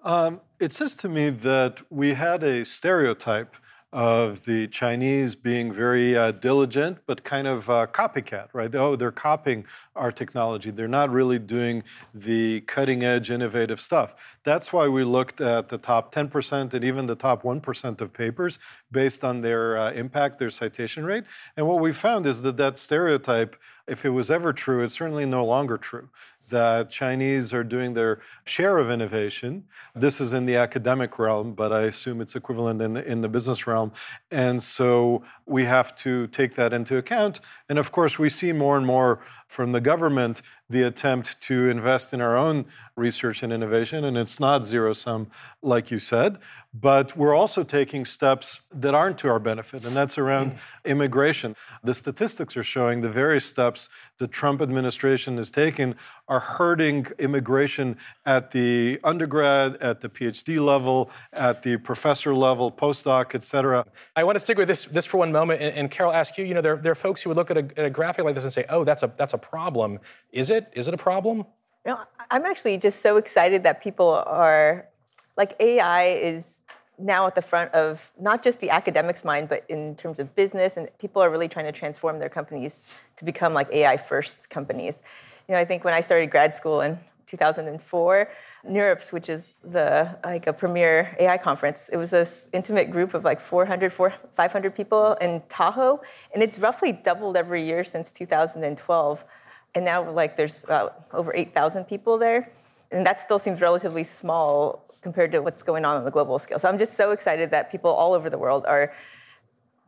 Um, 0.04 0.40
it 0.58 0.72
says 0.72 0.96
to 0.96 1.08
me 1.08 1.30
that 1.30 1.74
we 1.90 2.08
had 2.14 2.42
a 2.42 2.64
stereotype 2.64 3.52
of 3.92 4.44
the 4.44 4.68
Chinese 4.68 5.34
being 5.34 5.72
very 5.72 6.16
uh, 6.16 6.30
diligent, 6.30 6.98
but 7.06 7.24
kind 7.24 7.48
of 7.48 7.68
uh, 7.68 7.86
copycat, 7.88 8.48
right? 8.52 8.72
Oh, 8.74 8.94
they're 8.94 9.10
copying 9.10 9.64
our 9.96 10.12
technology. 10.12 10.70
They're 10.70 10.86
not 10.86 11.10
really 11.10 11.40
doing 11.40 11.82
the 12.14 12.60
cutting 12.62 13.02
edge, 13.02 13.30
innovative 13.30 13.80
stuff. 13.80 14.14
That's 14.44 14.72
why 14.72 14.86
we 14.86 15.02
looked 15.02 15.40
at 15.40 15.68
the 15.68 15.78
top 15.78 16.14
10% 16.14 16.72
and 16.72 16.84
even 16.84 17.06
the 17.06 17.16
top 17.16 17.42
1% 17.42 18.00
of 18.00 18.12
papers 18.12 18.60
based 18.92 19.24
on 19.24 19.40
their 19.40 19.76
uh, 19.76 19.92
impact, 19.92 20.38
their 20.38 20.50
citation 20.50 21.04
rate. 21.04 21.24
And 21.56 21.66
what 21.66 21.80
we 21.80 21.92
found 21.92 22.26
is 22.26 22.42
that 22.42 22.56
that 22.58 22.78
stereotype, 22.78 23.56
if 23.88 24.04
it 24.04 24.10
was 24.10 24.30
ever 24.30 24.52
true, 24.52 24.84
it's 24.84 24.94
certainly 24.94 25.26
no 25.26 25.44
longer 25.44 25.76
true 25.76 26.08
that 26.50 26.90
Chinese 26.90 27.52
are 27.52 27.64
doing 27.64 27.94
their 27.94 28.20
share 28.44 28.78
of 28.78 28.90
innovation. 28.90 29.64
This 29.94 30.20
is 30.20 30.32
in 30.32 30.46
the 30.46 30.56
academic 30.56 31.18
realm, 31.18 31.54
but 31.54 31.72
I 31.72 31.82
assume 31.82 32.20
it's 32.20 32.36
equivalent 32.36 32.80
in 32.82 32.94
the, 32.94 33.04
in 33.04 33.20
the 33.22 33.28
business 33.28 33.66
realm. 33.66 33.92
And 34.30 34.62
so 34.62 35.24
we 35.46 35.64
have 35.64 35.96
to 35.96 36.26
take 36.28 36.54
that 36.56 36.72
into 36.72 36.96
account. 36.96 37.40
And 37.68 37.78
of 37.78 37.90
course, 37.90 38.18
we 38.18 38.28
see 38.28 38.52
more 38.52 38.76
and 38.76 38.86
more 38.86 39.20
from 39.50 39.72
the 39.72 39.80
government 39.80 40.40
the 40.68 40.84
attempt 40.84 41.40
to 41.40 41.68
invest 41.68 42.14
in 42.14 42.20
our 42.20 42.36
own 42.36 42.64
research 42.94 43.42
and 43.42 43.52
innovation, 43.52 44.04
and 44.04 44.16
it's 44.16 44.38
not 44.38 44.64
zero 44.64 44.92
sum, 44.92 45.26
like 45.60 45.90
you 45.90 45.98
said. 45.98 46.38
But 46.72 47.16
we're 47.16 47.34
also 47.34 47.64
taking 47.64 48.04
steps 48.04 48.60
that 48.72 48.94
aren't 48.94 49.18
to 49.18 49.28
our 49.28 49.40
benefit, 49.40 49.84
and 49.84 49.96
that's 49.96 50.18
around 50.18 50.52
mm. 50.52 50.58
immigration. 50.84 51.56
The 51.82 51.94
statistics 51.94 52.56
are 52.56 52.62
showing 52.62 53.00
the 53.00 53.08
various 53.10 53.44
steps 53.44 53.88
the 54.18 54.28
Trump 54.28 54.62
administration 54.62 55.36
has 55.38 55.50
taken 55.50 55.96
are 56.28 56.38
hurting 56.38 57.08
immigration 57.18 57.96
at 58.24 58.52
the 58.52 59.00
undergrad, 59.02 59.78
at 59.78 60.00
the 60.00 60.08
PhD 60.08 60.64
level, 60.64 61.10
at 61.32 61.64
the 61.64 61.76
professor 61.78 62.32
level, 62.32 62.70
postdoc, 62.70 63.34
et 63.34 63.42
cetera. 63.42 63.84
I 64.14 64.22
want 64.22 64.36
to 64.36 64.40
stick 64.40 64.56
with 64.56 64.68
this, 64.68 64.84
this 64.84 65.06
for 65.06 65.16
one 65.16 65.32
moment, 65.32 65.60
and, 65.60 65.74
and 65.74 65.90
Carol, 65.90 66.12
ask 66.12 66.38
you. 66.38 66.44
You 66.44 66.54
know, 66.54 66.60
there, 66.60 66.76
there 66.76 66.92
are 66.92 67.02
folks 67.08 67.20
who 67.20 67.30
would 67.30 67.36
look 67.36 67.50
at 67.50 67.56
a, 67.56 67.64
at 67.76 67.84
a 67.86 67.90
graphic 67.90 68.24
like 68.24 68.36
this 68.36 68.44
and 68.44 68.52
say, 68.52 68.64
"Oh, 68.68 68.84
that's 68.84 69.02
a 69.02 69.12
that's 69.16 69.32
a 69.32 69.39
problem." 69.40 70.00
Is 70.32 70.50
it? 70.50 70.70
Is 70.74 70.88
it 70.88 70.94
a 70.94 70.98
problem? 70.98 71.46
You 71.84 71.92
know, 71.92 72.00
I'm 72.30 72.44
actually 72.44 72.76
just 72.78 73.00
so 73.00 73.16
excited 73.16 73.62
that 73.64 73.82
people 73.82 74.08
are 74.26 74.86
like 75.36 75.56
AI 75.60 76.04
is 76.08 76.60
now 76.98 77.26
at 77.26 77.34
the 77.34 77.42
front 77.42 77.72
of 77.72 78.10
not 78.20 78.42
just 78.42 78.60
the 78.60 78.70
academics' 78.70 79.24
mind, 79.24 79.48
but 79.48 79.64
in 79.68 79.96
terms 79.96 80.20
of 80.20 80.34
business, 80.34 80.76
and 80.76 80.88
people 80.98 81.22
are 81.22 81.30
really 81.30 81.48
trying 81.48 81.64
to 81.64 81.72
transform 81.72 82.18
their 82.18 82.28
companies 82.28 82.88
to 83.16 83.24
become 83.24 83.54
like 83.54 83.68
AI 83.72 83.96
first 83.96 84.50
companies. 84.50 85.02
You 85.48 85.54
know, 85.54 85.60
I 85.60 85.64
think 85.64 85.82
when 85.82 85.94
I 85.94 86.02
started 86.02 86.30
grad 86.30 86.54
school 86.54 86.82
in 86.82 86.98
2004, 87.30 88.30
NeurIPS, 88.68 89.12
which 89.12 89.28
is 89.28 89.46
the 89.64 90.18
like 90.24 90.46
a 90.46 90.52
premier 90.52 91.16
AI 91.18 91.38
conference, 91.38 91.88
it 91.92 91.96
was 91.96 92.10
this 92.10 92.48
intimate 92.52 92.90
group 92.90 93.14
of 93.14 93.24
like 93.24 93.40
400, 93.40 93.92
500 93.92 94.74
people 94.74 95.14
in 95.20 95.42
Tahoe, 95.48 96.00
and 96.34 96.42
it's 96.42 96.58
roughly 96.58 96.92
doubled 96.92 97.36
every 97.36 97.64
year 97.64 97.84
since 97.84 98.12
2012 98.12 99.24
and 99.74 99.84
now 99.84 100.10
like 100.10 100.36
there's 100.36 100.62
about 100.64 101.04
over 101.12 101.34
8,000 101.34 101.84
people 101.84 102.18
there, 102.18 102.50
and 102.90 103.06
that 103.06 103.20
still 103.20 103.38
seems 103.38 103.60
relatively 103.60 104.04
small 104.04 104.84
compared 105.00 105.32
to 105.32 105.40
what's 105.40 105.62
going 105.62 105.84
on 105.84 105.96
on 105.96 106.04
the 106.04 106.10
global 106.10 106.38
scale. 106.38 106.58
So 106.58 106.68
I'm 106.68 106.78
just 106.78 106.94
so 106.94 107.12
excited 107.12 107.50
that 107.52 107.70
people 107.70 107.90
all 107.90 108.12
over 108.12 108.28
the 108.28 108.38
world 108.38 108.64
are 108.66 108.92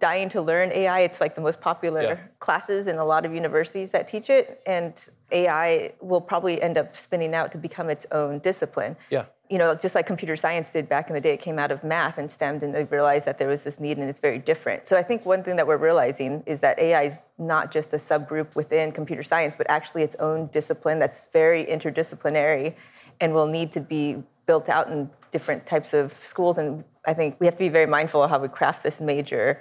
dying 0.03 0.29
to 0.29 0.43
learn 0.43 0.73
AI. 0.73 1.01
It's 1.01 1.21
like 1.21 1.37
the 1.37 1.41
most 1.41 1.61
popular 1.61 2.03
yeah. 2.03 2.17
classes 2.41 2.89
in 2.89 2.99
a 2.99 3.05
lot 3.05 3.25
of 3.25 3.33
universities 3.33 3.93
that 3.93 4.09
teach 4.09 4.29
it, 4.29 4.61
and 4.67 4.93
AI 5.31 5.93
will 6.01 6.21
probably 6.21 6.61
end 6.61 6.77
up 6.77 6.97
spinning 6.99 7.37
out 7.37 7.53
to 7.53 7.59
become 7.59 7.89
its 7.89 8.05
own 8.11 8.41
discipline. 8.41 8.97
Yeah. 9.11 9.27
You 9.49 9.59
know, 9.59 9.77
just 9.77 9.95
like 9.95 10.07
computer 10.07 10.35
science 10.35 10.73
did 10.73 10.89
back 10.89 11.09
in 11.09 11.15
the 11.15 11.21
day, 11.21 11.35
it 11.35 11.41
came 11.41 11.57
out 11.57 11.71
of 11.71 11.85
math 11.85 12.19
and 12.19 12.29
STEM, 12.29 12.59
and 12.63 12.75
they 12.75 12.83
realized 12.85 13.27
that 13.27 13.39
there 13.39 13.47
was 13.47 13.63
this 13.63 13.79
need, 13.79 13.97
and 13.97 14.09
it's 14.09 14.19
very 14.19 14.39
different. 14.39 14.89
So 14.89 14.97
I 14.97 15.05
think 15.05 15.25
one 15.25 15.45
thing 15.45 15.55
that 15.55 15.69
we're 15.69 15.77
realizing 15.77 16.43
is 16.47 16.61
that 16.63 16.81
AI 16.81 17.03
is 17.03 17.23
not 17.39 17.71
just 17.71 17.93
a 17.93 17.97
subgroup 17.97 18.57
within 18.57 18.91
computer 18.91 19.23
science, 19.23 19.55
but 19.57 19.71
actually 19.71 20.03
its 20.03 20.17
own 20.17 20.49
discipline 20.49 20.99
that's 20.99 21.29
very 21.29 21.65
interdisciplinary, 21.65 22.75
and 23.21 23.33
will 23.33 23.47
need 23.47 23.71
to 23.73 23.81
be 23.81 24.21
built 24.47 24.69
out 24.69 24.89
in 24.89 25.09
different 25.31 25.65
types 25.65 25.95
of 25.95 26.13
schools. 26.13 26.59
And 26.59 26.83
I 27.07 27.15
think 27.15 27.37
we 27.39 27.47
have 27.47 27.55
to 27.55 27.61
be 27.61 27.69
very 27.69 27.87
mindful 27.87 28.21
of 28.25 28.31
how 28.31 28.41
we 28.41 28.49
craft 28.49 28.83
this 28.83 29.01
major 29.01 29.61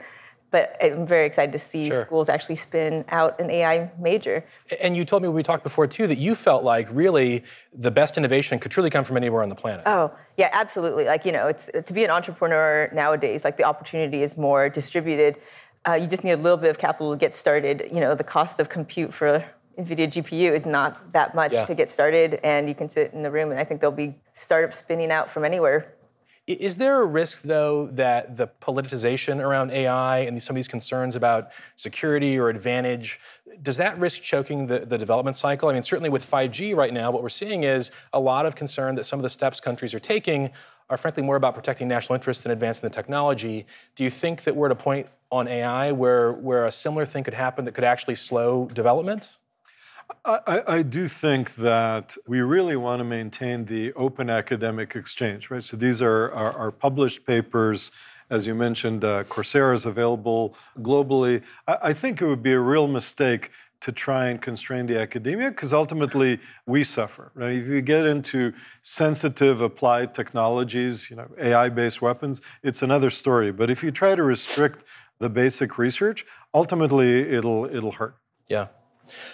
but 0.51 0.75
I'm 0.81 1.07
very 1.07 1.25
excited 1.25 1.53
to 1.53 1.59
see 1.59 1.87
sure. 1.87 2.01
schools 2.01 2.27
actually 2.29 2.57
spin 2.57 3.05
out 3.07 3.39
an 3.39 3.49
AI 3.49 3.89
major. 3.97 4.45
And 4.81 4.95
you 4.95 5.05
told 5.05 5.23
me 5.23 5.29
when 5.29 5.35
we 5.35 5.43
talked 5.43 5.63
before 5.63 5.87
too 5.87 6.07
that 6.07 6.17
you 6.17 6.35
felt 6.35 6.63
like 6.63 6.87
really 6.91 7.43
the 7.73 7.89
best 7.89 8.17
innovation 8.17 8.59
could 8.59 8.71
truly 8.71 8.89
come 8.89 9.05
from 9.05 9.15
anywhere 9.17 9.41
on 9.43 9.49
the 9.49 9.55
planet. 9.55 9.83
Oh, 9.85 10.13
yeah, 10.37 10.49
absolutely. 10.51 11.05
Like, 11.05 11.25
you 11.25 11.31
know, 11.31 11.47
it's 11.47 11.69
to 11.85 11.93
be 11.93 12.03
an 12.03 12.11
entrepreneur 12.11 12.89
nowadays, 12.93 13.45
like 13.45 13.57
the 13.57 13.63
opportunity 13.63 14.21
is 14.21 14.37
more 14.37 14.69
distributed. 14.69 15.37
Uh, 15.87 15.93
you 15.93 16.05
just 16.05 16.23
need 16.23 16.31
a 16.31 16.37
little 16.37 16.57
bit 16.57 16.69
of 16.69 16.77
capital 16.77 17.11
to 17.11 17.17
get 17.17 17.35
started. 17.35 17.89
You 17.91 18.01
know, 18.01 18.13
the 18.13 18.23
cost 18.23 18.59
of 18.59 18.67
compute 18.69 19.13
for 19.13 19.43
NVIDIA 19.79 20.11
GPU 20.11 20.51
is 20.53 20.65
not 20.65 21.13
that 21.13 21.33
much 21.33 21.53
yeah. 21.53 21.65
to 21.65 21.73
get 21.73 21.89
started, 21.89 22.39
and 22.43 22.67
you 22.67 22.75
can 22.75 22.89
sit 22.89 23.13
in 23.13 23.23
the 23.23 23.31
room, 23.31 23.51
and 23.51 23.59
I 23.59 23.63
think 23.63 23.79
there'll 23.79 23.95
be 23.95 24.15
startups 24.33 24.77
spinning 24.77 25.11
out 25.11 25.29
from 25.29 25.45
anywhere 25.45 25.95
is 26.53 26.77
there 26.77 27.01
a 27.01 27.05
risk, 27.05 27.43
though, 27.43 27.87
that 27.87 28.37
the 28.37 28.47
politicization 28.47 29.43
around 29.43 29.71
AI 29.71 30.19
and 30.19 30.41
some 30.41 30.53
of 30.53 30.55
these 30.55 30.67
concerns 30.67 31.15
about 31.15 31.51
security 31.75 32.37
or 32.37 32.49
advantage, 32.49 33.19
does 33.61 33.77
that 33.77 33.97
risk 33.99 34.21
choking 34.21 34.67
the, 34.67 34.79
the 34.79 34.97
development 34.97 35.37
cycle? 35.37 35.69
I 35.69 35.73
mean, 35.73 35.83
certainly 35.83 36.09
with 36.09 36.29
5G 36.29 36.75
right 36.75 36.93
now, 36.93 37.11
what 37.11 37.21
we're 37.21 37.29
seeing 37.29 37.63
is 37.63 37.91
a 38.13 38.19
lot 38.19 38.45
of 38.45 38.55
concern 38.55 38.95
that 38.95 39.05
some 39.05 39.19
of 39.19 39.23
the 39.23 39.29
steps 39.29 39.59
countries 39.59 39.93
are 39.93 39.99
taking 39.99 40.51
are 40.89 40.97
frankly 40.97 41.23
more 41.23 41.37
about 41.37 41.55
protecting 41.55 41.87
national 41.87 42.15
interests 42.15 42.43
than 42.43 42.51
advancing 42.51 42.87
the 42.87 42.93
technology. 42.93 43.65
Do 43.95 44.03
you 44.03 44.09
think 44.09 44.43
that 44.43 44.55
we're 44.55 44.67
at 44.67 44.73
a 44.73 44.75
point 44.75 45.07
on 45.31 45.47
AI 45.47 45.91
where, 45.93 46.33
where 46.33 46.65
a 46.65 46.71
similar 46.71 47.05
thing 47.05 47.23
could 47.23 47.33
happen 47.33 47.65
that 47.65 47.73
could 47.73 47.85
actually 47.85 48.15
slow 48.15 48.67
development? 48.73 49.37
I, 50.25 50.63
I, 50.67 50.81
do 50.81 51.07
think 51.07 51.55
that 51.55 52.17
we 52.27 52.41
really 52.41 52.75
want 52.75 52.99
to 52.99 53.03
maintain 53.03 53.65
the 53.65 53.93
open 53.93 54.29
academic 54.29 54.95
exchange, 54.95 55.49
right? 55.49 55.63
So 55.63 55.77
these 55.77 56.01
are 56.01 56.31
our, 56.31 56.71
published 56.71 57.25
papers. 57.25 57.91
As 58.29 58.47
you 58.47 58.55
mentioned, 58.55 59.03
uh, 59.03 59.23
Coursera 59.25 59.73
is 59.73 59.85
available 59.85 60.55
globally. 60.79 61.41
I, 61.67 61.77
I 61.83 61.93
think 61.93 62.21
it 62.21 62.27
would 62.27 62.43
be 62.43 62.53
a 62.53 62.59
real 62.59 62.87
mistake 62.87 63.51
to 63.81 63.91
try 63.91 64.27
and 64.27 64.41
constrain 64.41 64.85
the 64.85 64.99
academia 64.99 65.49
because 65.49 65.73
ultimately 65.73 66.39
we 66.65 66.83
suffer. 66.83 67.31
Right? 67.33 67.55
If 67.55 67.67
you 67.67 67.81
get 67.81 68.05
into 68.05 68.53
sensitive 68.83 69.61
applied 69.61 70.13
technologies, 70.13 71.09
you 71.09 71.15
know, 71.15 71.27
AI-based 71.39 72.01
weapons, 72.01 72.41
it's 72.63 72.81
another 72.81 73.09
story. 73.09 73.51
But 73.51 73.69
if 73.69 73.83
you 73.83 73.91
try 73.91 74.15
to 74.15 74.23
restrict 74.23 74.83
the 75.19 75.29
basic 75.29 75.77
research, 75.77 76.25
ultimately 76.53 77.21
it'll 77.33 77.65
it'll 77.65 77.91
hurt. 77.91 78.17
Yeah. 78.47 78.67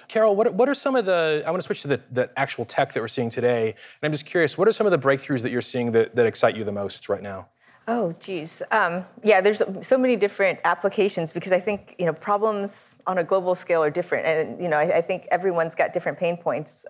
Carol, 0.07 0.35
what, 0.35 0.53
what 0.53 0.69
are 0.69 0.75
some 0.75 0.95
of 0.95 1.05
the, 1.05 1.43
I 1.45 1.51
want 1.51 1.61
to 1.61 1.65
switch 1.65 1.81
to 1.83 1.87
the, 1.87 2.01
the 2.11 2.29
actual 2.37 2.65
tech 2.65 2.93
that 2.93 3.01
we're 3.01 3.07
seeing 3.07 3.29
today. 3.29 3.69
And 3.69 3.77
I'm 4.03 4.11
just 4.11 4.25
curious, 4.25 4.57
what 4.57 4.67
are 4.67 4.71
some 4.71 4.87
of 4.87 4.91
the 4.91 4.99
breakthroughs 4.99 5.41
that 5.41 5.51
you're 5.51 5.61
seeing 5.61 5.91
that, 5.93 6.15
that 6.15 6.25
excite 6.25 6.55
you 6.55 6.63
the 6.63 6.71
most 6.71 7.09
right 7.09 7.21
now? 7.21 7.47
Oh, 7.89 8.13
geez. 8.19 8.61
Um, 8.71 9.05
yeah, 9.23 9.39
there's 9.39 9.61
so 9.81 9.97
many 9.97 10.17
different 10.17 10.59
applications 10.65 11.31
because 11.31 11.53
I 11.53 11.59
think 11.61 11.95
you 11.97 12.05
know 12.05 12.11
problems 12.11 12.97
on 13.07 13.17
a 13.17 13.23
global 13.23 13.55
scale 13.55 13.81
are 13.81 13.89
different, 13.89 14.25
and 14.25 14.61
you 14.61 14.67
know 14.67 14.75
I, 14.75 14.97
I, 14.97 15.01
think 15.01 15.25
everyone's 15.31 15.73
got 15.73 15.93
different 15.93 16.19
pain 16.19 16.35
points. 16.35 16.85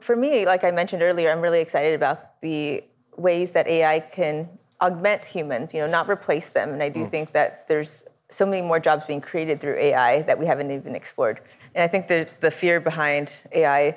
For 0.00 0.14
me, 0.14 0.44
like 0.44 0.64
I 0.64 0.70
mentioned 0.70 1.00
earlier, 1.02 1.32
I'm 1.32 1.40
really 1.40 1.62
excited 1.62 1.94
about 1.94 2.42
the 2.42 2.84
ways 3.16 3.52
that 3.52 3.66
AI 3.68 4.00
can 4.00 4.50
augment 4.80 5.24
humans, 5.24 5.74
you 5.74 5.80
know, 5.80 5.86
not 5.86 6.08
replace 6.08 6.50
them. 6.50 6.72
And 6.72 6.82
I 6.82 6.88
do 6.88 7.04
mm. 7.04 7.10
think 7.10 7.32
that 7.32 7.66
there's 7.68 8.04
so 8.30 8.44
many 8.44 8.62
more 8.62 8.78
jobs 8.78 9.04
being 9.06 9.20
created 9.20 9.60
through 9.60 9.76
AI 9.76 10.22
that 10.22 10.38
we 10.38 10.46
haven't 10.46 10.70
even 10.70 10.94
explored. 10.94 11.40
And 11.74 11.82
I 11.82 11.88
think 11.88 12.08
the, 12.08 12.28
the 12.40 12.50
fear 12.50 12.80
behind 12.80 13.40
AI 13.52 13.96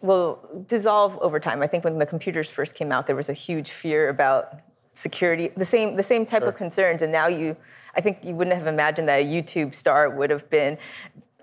will 0.00 0.38
dissolve 0.66 1.18
over 1.20 1.40
time. 1.40 1.62
I 1.62 1.66
think 1.66 1.84
when 1.84 1.98
the 1.98 2.06
computers 2.06 2.50
first 2.50 2.74
came 2.74 2.92
out, 2.92 3.06
there 3.06 3.16
was 3.16 3.28
a 3.28 3.32
huge 3.32 3.70
fear 3.70 4.08
about 4.08 4.60
security, 4.94 5.50
the 5.56 5.64
same, 5.64 5.96
the 5.96 6.02
same 6.02 6.26
type 6.26 6.42
sure. 6.42 6.50
of 6.50 6.56
concerns. 6.56 7.02
And 7.02 7.10
now 7.10 7.26
you, 7.26 7.56
I 7.96 8.00
think 8.00 8.18
you 8.22 8.34
wouldn't 8.34 8.56
have 8.56 8.66
imagined 8.66 9.08
that 9.08 9.20
a 9.20 9.24
YouTube 9.24 9.74
star 9.74 10.10
would 10.10 10.30
have 10.30 10.48
been 10.48 10.78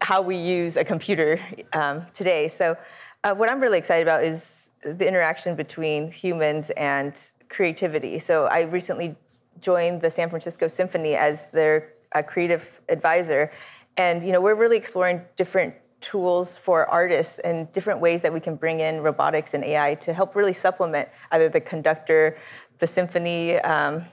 how 0.01 0.22
we 0.22 0.36
use 0.36 0.77
a 0.77 0.84
computer 0.84 1.39
um, 1.74 2.06
today. 2.13 2.48
So, 2.48 2.77
uh, 3.24 3.34
what 3.34 3.50
I'm 3.50 3.62
really 3.62 3.77
excited 3.77 4.03
about 4.03 4.24
is 4.24 4.70
the 4.84 5.08
interaction 5.08 5.56
between 5.56 6.12
humans 6.12 6.72
and 6.72 7.18
creativity. 7.48 8.20
So, 8.20 8.46
I 8.46 8.63
recently 8.63 9.15
joined 9.62 10.01
the 10.01 10.12
San 10.12 10.30
Francisco 10.30 10.68
Symphony 10.68 11.15
as 11.15 11.51
their 11.51 11.92
uh, 12.13 12.22
creative 12.22 12.82
advisor. 12.89 13.51
And 13.98 14.24
you 14.24 14.32
know, 14.32 14.41
we're 14.41 14.55
really 14.55 14.77
exploring 14.77 15.22
different 15.36 15.75
tools 16.01 16.58
for 16.58 16.86
artists 16.88 17.39
and 17.39 17.72
different 17.72 18.00
ways 18.01 18.22
that 18.22 18.34
we 18.34 18.39
can 18.39 18.55
bring 18.55 18.82
in 18.82 19.01
robotics 19.01 19.53
and 19.53 19.63
AI 19.63 19.96
to 19.96 20.13
help 20.13 20.36
really 20.36 20.53
supplement 20.53 21.08
either 21.32 21.48
the 21.50 21.62
conductor, 21.62 22.38
the 22.79 22.88
symphony, 22.88 23.58
um, 23.60 24.03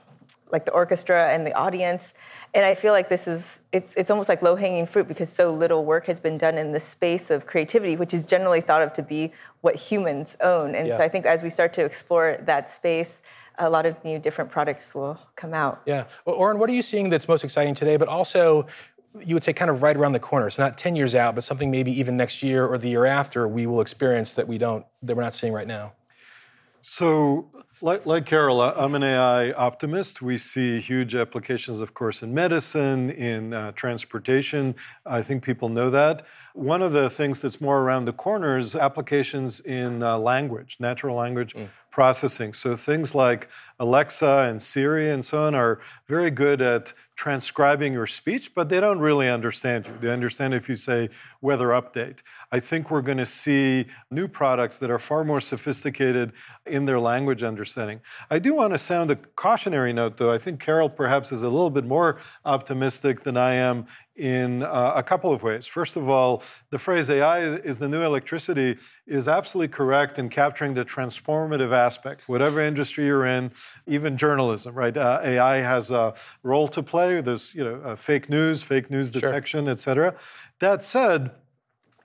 like 0.51 0.65
the 0.65 0.71
orchestra 0.71 1.29
and 1.29 1.45
the 1.45 1.53
audience. 1.53 2.13
And 2.53 2.65
I 2.65 2.75
feel 2.75 2.93
like 2.93 3.09
this 3.09 3.27
is 3.27 3.59
it's 3.71 3.93
it's 3.95 4.11
almost 4.11 4.29
like 4.29 4.41
low 4.41 4.55
hanging 4.55 4.85
fruit 4.85 5.07
because 5.07 5.31
so 5.31 5.53
little 5.53 5.85
work 5.85 6.07
has 6.07 6.19
been 6.19 6.37
done 6.37 6.57
in 6.57 6.71
the 6.71 6.79
space 6.79 7.29
of 7.29 7.45
creativity, 7.45 7.95
which 7.95 8.13
is 8.13 8.25
generally 8.25 8.61
thought 8.61 8.81
of 8.81 8.93
to 8.93 9.03
be 9.03 9.31
what 9.61 9.75
humans 9.75 10.35
own. 10.41 10.75
And 10.75 10.87
yeah. 10.87 10.97
so 10.97 11.03
I 11.03 11.09
think 11.09 11.25
as 11.25 11.43
we 11.43 11.49
start 11.49 11.73
to 11.73 11.85
explore 11.85 12.37
that 12.43 12.69
space, 12.69 13.21
a 13.59 13.69
lot 13.69 13.85
of 13.85 14.03
new 14.03 14.19
different 14.19 14.49
products 14.49 14.95
will 14.95 15.19
come 15.35 15.53
out. 15.53 15.81
Yeah. 15.85 16.05
Well, 16.25 16.35
Oren, 16.35 16.59
what 16.59 16.69
are 16.69 16.73
you 16.73 16.81
seeing 16.81 17.09
that's 17.09 17.27
most 17.27 17.43
exciting 17.43 17.75
today, 17.75 17.97
but 17.97 18.07
also 18.07 18.65
you 19.19 19.35
would 19.35 19.43
say 19.43 19.53
kind 19.53 19.69
of 19.69 19.83
right 19.83 19.95
around 19.95 20.13
the 20.13 20.19
corner. 20.19 20.49
So 20.49 20.63
not 20.63 20.77
10 20.77 20.95
years 20.95 21.15
out, 21.15 21.35
but 21.35 21.43
something 21.43 21.69
maybe 21.69 21.91
even 21.99 22.15
next 22.15 22.41
year 22.41 22.65
or 22.65 22.77
the 22.77 22.89
year 22.89 23.05
after 23.05 23.47
we 23.47 23.65
will 23.65 23.81
experience 23.81 24.33
that 24.33 24.47
we 24.47 24.57
don't 24.57 24.85
that 25.03 25.15
we're 25.15 25.23
not 25.23 25.33
seeing 25.33 25.53
right 25.53 25.67
now. 25.67 25.93
So 26.81 27.49
Like, 27.83 28.05
like 28.05 28.27
Carol, 28.27 28.61
I'm 28.61 28.93
an 28.93 29.01
AI 29.01 29.53
optimist. 29.53 30.21
We 30.21 30.37
see 30.37 30.79
huge 30.79 31.15
applications, 31.15 31.79
of 31.79 31.95
course, 31.95 32.21
in 32.21 32.31
medicine, 32.31 33.09
in 33.09 33.53
uh, 33.53 33.71
transportation. 33.71 34.75
I 35.03 35.23
think 35.23 35.43
people 35.43 35.67
know 35.67 35.89
that. 35.89 36.27
One 36.53 36.83
of 36.83 36.91
the 36.91 37.09
things 37.09 37.41
that's 37.41 37.59
more 37.59 37.79
around 37.79 38.05
the 38.05 38.13
corner 38.13 38.59
is 38.59 38.75
applications 38.75 39.61
in 39.61 40.03
uh, 40.03 40.19
language, 40.19 40.77
natural 40.79 41.15
language 41.15 41.55
mm. 41.55 41.69
processing. 41.89 42.53
So 42.53 42.75
things 42.75 43.15
like 43.15 43.49
Alexa 43.79 44.47
and 44.49 44.61
Siri 44.61 45.09
and 45.09 45.25
so 45.25 45.47
on 45.47 45.55
are 45.55 45.79
very 46.07 46.29
good 46.29 46.61
at 46.61 46.93
transcribing 47.15 47.93
your 47.93 48.07
speech, 48.07 48.53
but 48.53 48.67
they 48.67 48.79
don't 48.79 48.99
really 48.99 49.29
understand 49.29 49.87
you. 49.87 49.93
They 50.01 50.09
understand 50.09 50.53
if 50.53 50.67
you 50.67 50.75
say 50.75 51.09
weather 51.39 51.67
update. 51.67 52.19
I 52.51 52.59
think 52.59 52.91
we're 52.91 53.01
going 53.01 53.19
to 53.19 53.25
see 53.25 53.85
new 54.09 54.27
products 54.27 54.79
that 54.79 54.89
are 54.89 54.99
far 54.99 55.23
more 55.23 55.39
sophisticated 55.39 56.33
in 56.65 56.85
their 56.85 56.99
language 56.99 57.43
understanding. 57.43 57.70
I 58.29 58.39
do 58.39 58.53
want 58.53 58.73
to 58.73 58.77
sound 58.77 59.11
a 59.11 59.15
cautionary 59.15 59.93
note, 59.93 60.17
though. 60.17 60.31
I 60.31 60.37
think 60.37 60.59
Carol 60.59 60.89
perhaps 60.89 61.31
is 61.31 61.43
a 61.43 61.49
little 61.49 61.69
bit 61.69 61.85
more 61.85 62.19
optimistic 62.45 63.23
than 63.23 63.37
I 63.37 63.53
am 63.53 63.85
in 64.15 64.61
uh, 64.61 64.93
a 64.95 65.01
couple 65.01 65.31
of 65.31 65.41
ways. 65.41 65.65
First 65.65 65.95
of 65.95 66.09
all, 66.09 66.43
the 66.69 66.77
phrase 66.77 67.09
AI 67.09 67.41
is 67.41 67.79
the 67.79 67.87
new 67.87 68.03
electricity 68.03 68.77
is 69.07 69.27
absolutely 69.27 69.69
correct 69.69 70.19
in 70.19 70.29
capturing 70.29 70.73
the 70.73 70.85
transformative 70.85 71.71
aspect. 71.71 72.27
Whatever 72.27 72.61
industry 72.61 73.05
you're 73.05 73.25
in, 73.25 73.51
even 73.87 74.17
journalism, 74.17 74.75
right? 74.75 74.95
Uh, 74.95 75.21
AI 75.23 75.57
has 75.57 75.91
a 75.91 76.13
role 76.43 76.67
to 76.67 76.83
play. 76.83 77.21
There's 77.21 77.55
you 77.55 77.63
know 77.63 77.81
uh, 77.83 77.95
fake 77.95 78.29
news, 78.29 78.61
fake 78.61 78.91
news 78.91 79.11
detection, 79.11 79.65
sure. 79.65 79.71
et 79.71 79.79
cetera. 79.79 80.15
That 80.59 80.83
said, 80.83 81.31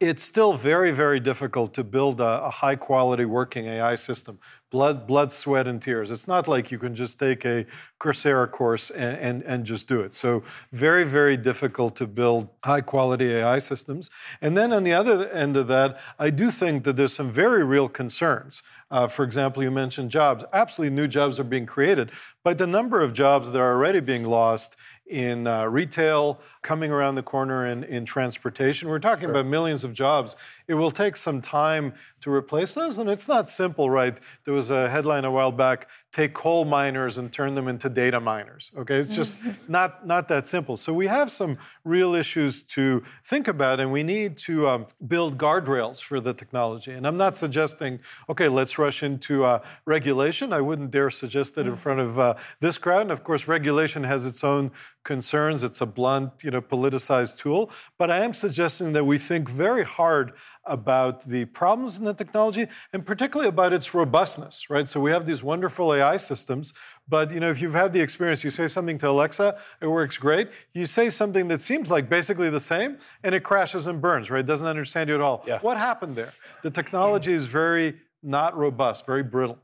it's 0.01 0.23
still 0.23 0.53
very, 0.53 0.91
very 0.91 1.21
difficult 1.21 1.73
to 1.75 1.85
build 1.85 2.21
a, 2.21 2.45
a, 2.45 2.51
high 2.51 2.77
quality 2.77 3.25
working 3.25 3.67
AI 3.67 3.95
system. 3.95 4.39
Blood, 4.71 5.07
blood, 5.07 5.31
sweat, 5.31 5.67
and 5.67 5.81
tears. 5.81 6.11
It's 6.11 6.27
not 6.27 6.49
like 6.49 6.71
you 6.71 6.79
can 6.79 6.95
just 6.95 7.19
take 7.19 7.45
a 7.45 7.65
Coursera 8.01 8.51
course 8.51 8.91
and, 8.91 9.17
and, 9.19 9.43
and 9.45 9.65
just 9.65 9.87
do 9.87 10.01
it. 10.01 10.15
So, 10.15 10.43
very, 10.73 11.05
very 11.05 11.37
difficult 11.37 11.95
to 11.97 12.07
build 12.07 12.49
high 12.65 12.81
quality 12.81 13.33
AI 13.37 13.61
systems. 13.61 14.11
And 14.43 14.57
then 14.57 14.73
on 14.73 14.83
the 14.83 14.93
other 14.93 15.29
end 15.31 15.57
of 15.57 15.69
that, 15.69 16.01
I 16.19 16.31
do 16.31 16.51
think 16.51 16.85
that 16.85 16.97
there's 16.97 17.15
some 17.15 17.31
very 17.31 17.65
real 17.65 17.89
concerns. 17.89 18.63
Uh, 18.91 19.09
for 19.09 19.25
example, 19.25 19.63
you 19.63 19.71
mentioned 19.71 20.11
jobs. 20.11 20.45
Absolutely, 20.53 20.95
new 20.95 21.09
jobs 21.09 21.41
are 21.41 21.45
being 21.45 21.67
created, 21.67 22.11
but 22.45 22.59
the 22.59 22.67
number 22.67 23.01
of 23.03 23.13
jobs 23.13 23.51
that 23.51 23.59
are 23.61 23.73
already 23.73 24.01
being 24.01 24.25
lost 24.25 24.77
in 25.07 25.47
uh, 25.47 25.65
retail, 25.65 26.41
coming 26.67 26.91
around 26.91 27.15
the 27.15 27.23
corner 27.23 27.65
in, 27.65 27.85
in 27.85 28.05
transportation. 28.05 28.89
We're 28.89 28.99
talking 28.99 29.27
sure. 29.27 29.31
about 29.31 29.47
millions 29.47 29.85
of 29.85 29.95
jobs. 29.95 30.35
It 30.67 30.75
will 30.75 30.91
take 30.91 31.17
some 31.17 31.41
time 31.41 31.95
to 32.23 32.31
replace 32.31 32.75
those, 32.75 32.99
and 32.99 33.09
it's 33.09 33.29
not 33.29 33.49
simple, 33.49 33.89
right? 33.89 34.19
There 34.45 34.53
was 34.53 34.71
a 34.71 34.91
headline 34.91 35.25
a 35.25 35.31
while 35.31 35.53
back 35.53 35.87
take 36.17 36.33
coal 36.33 36.65
miners 36.65 37.19
and 37.19 37.31
turn 37.31 37.55
them 37.55 37.69
into 37.69 37.91
data 37.91 38.19
miners. 38.19 38.73
Okay, 38.75 38.97
it's 38.97 39.15
just 39.15 39.37
not, 39.69 40.07
not 40.07 40.29
that 40.29 40.47
simple. 40.47 40.79
So 40.79 40.95
we 40.95 41.09
have 41.09 41.31
some 41.31 41.59
real 41.85 42.15
issues 42.15 42.63
to 42.77 43.05
think 43.27 43.49
about, 43.49 43.81
and 43.81 43.93
we 43.93 44.03
need 44.03 44.39
to 44.39 44.67
um, 44.67 44.87
build 45.07 45.37
guardrails 45.37 46.01
for 46.01 46.19
the 46.19 46.33
technology. 46.33 46.93
And 46.93 47.07
I'm 47.07 47.19
not 47.19 47.37
suggesting, 47.37 48.01
okay, 48.31 48.49
let's 48.49 48.79
rush 48.79 49.03
into 49.03 49.45
uh, 49.45 49.59
regulation. 49.85 50.55
I 50.55 50.63
wouldn't 50.63 50.91
dare 50.91 51.11
suggest 51.11 51.55
that 51.57 51.67
in 51.67 51.75
mm. 51.75 51.79
front 51.79 52.01
of 52.01 52.19
uh, 52.19 52.35
this 52.61 52.79
crowd. 52.79 53.03
And 53.03 53.11
of 53.11 53.23
course, 53.23 53.47
regulation 53.47 54.03
has 54.05 54.25
its 54.25 54.43
own 54.43 54.71
concerns. 55.07 55.63
It's 55.63 55.81
a 55.81 55.87
blunt, 55.87 56.33
you 56.45 56.51
know, 56.51 56.61
politicized 56.61 57.39
tool. 57.39 57.71
But 57.97 58.11
I 58.11 58.19
am 58.23 58.35
suggesting 58.35 58.93
that 58.93 59.05
we 59.05 59.17
think 59.17 59.49
very 59.49 59.85
hard 59.85 60.35
about 60.67 61.25
the 61.25 61.45
problems 61.45 61.99
in 61.99 62.05
the 62.05 62.13
technology 62.13 62.67
and 62.93 63.07
particularly 63.07 63.49
about 63.49 63.73
its 63.73 63.95
robustness, 63.95 64.69
right? 64.69 64.87
So 64.89 65.01
we 65.01 65.13
have 65.13 65.25
these 65.25 65.43
wonderful 65.43 65.95
AI 65.95 66.17
systems, 66.17 66.75
but 67.09 67.31
you 67.31 67.41
know, 67.41 67.49
if 67.49 67.63
you've 67.63 67.75
had 67.75 67.93
the 67.93 68.01
experience, 68.01 68.43
you 68.43 68.51
say 68.51 68.67
something 68.69 68.99
to 68.99 69.09
Alexa, 69.09 69.57
it 69.81 69.87
works 69.87 70.17
great. 70.19 70.49
You 70.75 70.87
say 70.87 71.09
something 71.09 71.47
that 71.49 71.61
seems 71.61 71.89
like 71.89 72.09
basically 72.09 72.51
the 72.51 72.61
same, 72.61 72.99
and 73.23 73.35
it 73.35 73.45
crashes 73.45 73.87
and 73.87 74.01
burns, 74.01 74.29
right? 74.29 74.41
It 74.41 74.47
doesn't 74.47 74.67
understand 74.67 75.09
you 75.09 75.15
at 75.15 75.21
all. 75.21 75.45
Yeah. 75.47 75.61
What 75.61 75.79
happened 75.79 76.17
there? 76.17 76.33
The 76.63 76.71
technology 76.71 77.33
is 77.33 77.47
very 77.47 77.95
not 78.23 78.57
robust, 78.57 79.07
very 79.07 79.23
brittle. 79.23 79.59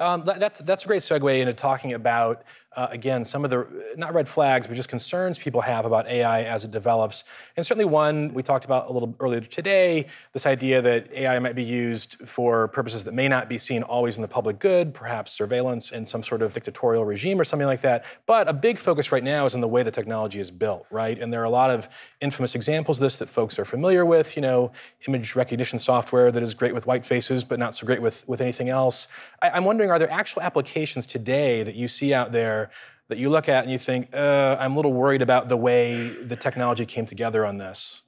Um, 0.00 0.24
that's 0.24 0.58
that's 0.58 0.84
a 0.84 0.88
great 0.88 1.02
segue 1.02 1.40
into 1.40 1.52
talking 1.52 1.92
about 1.92 2.42
uh, 2.76 2.86
again, 2.90 3.24
some 3.24 3.44
of 3.44 3.50
the, 3.50 3.66
not 3.96 4.14
red 4.14 4.28
flags, 4.28 4.66
but 4.68 4.76
just 4.76 4.88
concerns 4.88 5.38
people 5.38 5.60
have 5.60 5.84
about 5.84 6.06
AI 6.06 6.44
as 6.44 6.64
it 6.64 6.70
develops. 6.70 7.24
And 7.56 7.66
certainly 7.66 7.84
one 7.84 8.32
we 8.32 8.44
talked 8.44 8.64
about 8.64 8.88
a 8.88 8.92
little 8.92 9.14
earlier 9.18 9.40
today 9.40 10.06
this 10.32 10.46
idea 10.46 10.80
that 10.80 11.12
AI 11.12 11.38
might 11.40 11.56
be 11.56 11.64
used 11.64 12.16
for 12.28 12.68
purposes 12.68 13.02
that 13.04 13.14
may 13.14 13.26
not 13.26 13.48
be 13.48 13.58
seen 13.58 13.82
always 13.82 14.18
in 14.18 14.22
the 14.22 14.28
public 14.28 14.60
good, 14.60 14.94
perhaps 14.94 15.32
surveillance 15.32 15.90
in 15.90 16.06
some 16.06 16.22
sort 16.22 16.42
of 16.42 16.54
dictatorial 16.54 17.04
regime 17.04 17.40
or 17.40 17.44
something 17.44 17.66
like 17.66 17.80
that. 17.80 18.04
But 18.26 18.48
a 18.48 18.52
big 18.52 18.78
focus 18.78 19.10
right 19.10 19.24
now 19.24 19.46
is 19.46 19.56
in 19.56 19.60
the 19.60 19.68
way 19.68 19.82
the 19.82 19.90
technology 19.90 20.38
is 20.38 20.52
built, 20.52 20.86
right? 20.90 21.18
And 21.18 21.32
there 21.32 21.40
are 21.40 21.44
a 21.44 21.50
lot 21.50 21.70
of 21.70 21.88
infamous 22.20 22.54
examples 22.54 22.98
of 22.98 23.02
this 23.02 23.16
that 23.16 23.28
folks 23.28 23.58
are 23.58 23.64
familiar 23.64 24.06
with, 24.06 24.36
you 24.36 24.42
know, 24.42 24.70
image 25.08 25.34
recognition 25.34 25.80
software 25.80 26.30
that 26.30 26.42
is 26.42 26.54
great 26.54 26.74
with 26.74 26.86
white 26.86 27.04
faces, 27.04 27.42
but 27.42 27.58
not 27.58 27.74
so 27.74 27.84
great 27.84 28.00
with, 28.00 28.26
with 28.28 28.40
anything 28.40 28.68
else. 28.68 29.08
I, 29.42 29.50
I'm 29.50 29.64
wondering, 29.64 29.90
are 29.90 29.98
there 29.98 30.10
actual 30.10 30.42
applications 30.42 31.04
today 31.04 31.64
that 31.64 31.74
you 31.74 31.88
see 31.88 32.14
out 32.14 32.30
there? 32.30 32.59
That 33.08 33.18
you 33.18 33.30
look 33.30 33.48
at 33.48 33.64
and 33.64 33.72
you 33.72 33.78
think, 33.78 34.08
uh, 34.14 34.56
I'm 34.58 34.72
a 34.72 34.76
little 34.76 34.92
worried 34.92 35.22
about 35.22 35.48
the 35.48 35.56
way 35.56 36.08
the 36.08 36.36
technology 36.36 36.86
came 36.86 37.06
together 37.06 37.44
on 37.46 37.58
this? 37.58 38.02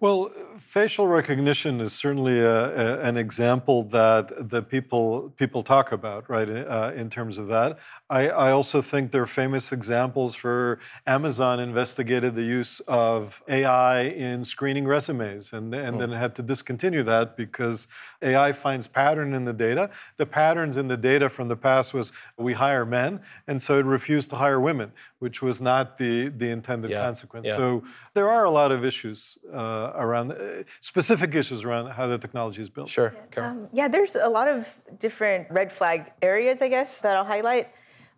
Well, 0.00 0.30
facial 0.58 1.06
recognition 1.06 1.80
is 1.80 1.92
certainly 1.94 2.38
a, 2.40 2.98
a, 2.98 3.00
an 3.00 3.16
example 3.16 3.84
that 3.84 4.50
that 4.50 4.68
people 4.68 5.32
people 5.38 5.62
talk 5.62 5.92
about, 5.92 6.28
right? 6.28 6.48
Uh, 6.48 6.92
in 6.94 7.08
terms 7.08 7.38
of 7.38 7.46
that, 7.46 7.78
I, 8.14 8.28
I, 8.28 8.50
also 8.52 8.80
think 8.80 9.10
there 9.10 9.22
are 9.22 9.26
famous 9.26 9.72
examples 9.72 10.36
for 10.36 10.78
Amazon 11.04 11.58
investigated 11.58 12.36
the 12.36 12.44
use 12.44 12.78
of 12.86 13.42
AI 13.48 14.02
in 14.02 14.44
screening 14.44 14.86
resumes, 14.86 15.52
and 15.52 15.74
and 15.74 16.00
then 16.00 16.12
had 16.12 16.36
to 16.36 16.42
discontinue 16.42 17.02
that 17.02 17.36
because 17.36 17.88
AI 18.22 18.52
finds 18.52 18.86
pattern 18.86 19.34
in 19.34 19.44
the 19.44 19.52
data. 19.52 19.90
The 20.16 20.26
patterns 20.26 20.76
in 20.76 20.86
the 20.86 20.96
data 20.96 21.28
from 21.28 21.48
the 21.48 21.56
past 21.56 21.92
was 21.92 22.12
we 22.36 22.52
hire 22.52 22.86
men, 22.86 23.20
and 23.48 23.60
so 23.60 23.80
it 23.80 23.84
refused 23.84 24.30
to 24.30 24.36
hire 24.36 24.60
women, 24.60 24.92
which 25.18 25.42
was 25.42 25.60
not 25.60 25.98
the 25.98 26.28
the 26.28 26.50
intended 26.50 26.92
yeah. 26.92 27.04
consequence. 27.04 27.48
Yeah. 27.48 27.56
So 27.56 27.82
there 28.12 28.28
are 28.30 28.44
a 28.44 28.50
lot 28.60 28.70
of 28.70 28.84
issues 28.84 29.38
uh, 29.52 30.04
around 30.04 30.30
uh, 30.30 30.62
specific 30.78 31.34
issues 31.34 31.64
around 31.64 31.90
how 31.90 32.06
the 32.06 32.18
technology 32.18 32.62
is 32.62 32.70
built. 32.70 32.90
Sure, 32.90 33.12
um, 33.38 33.66
yeah, 33.72 33.88
there's 33.88 34.14
a 34.14 34.28
lot 34.38 34.46
of 34.46 34.68
different 35.00 35.48
red 35.50 35.72
flag 35.72 36.12
areas, 36.22 36.62
I 36.62 36.68
guess, 36.68 37.00
that 37.00 37.16
I'll 37.16 37.32
highlight. 37.36 37.68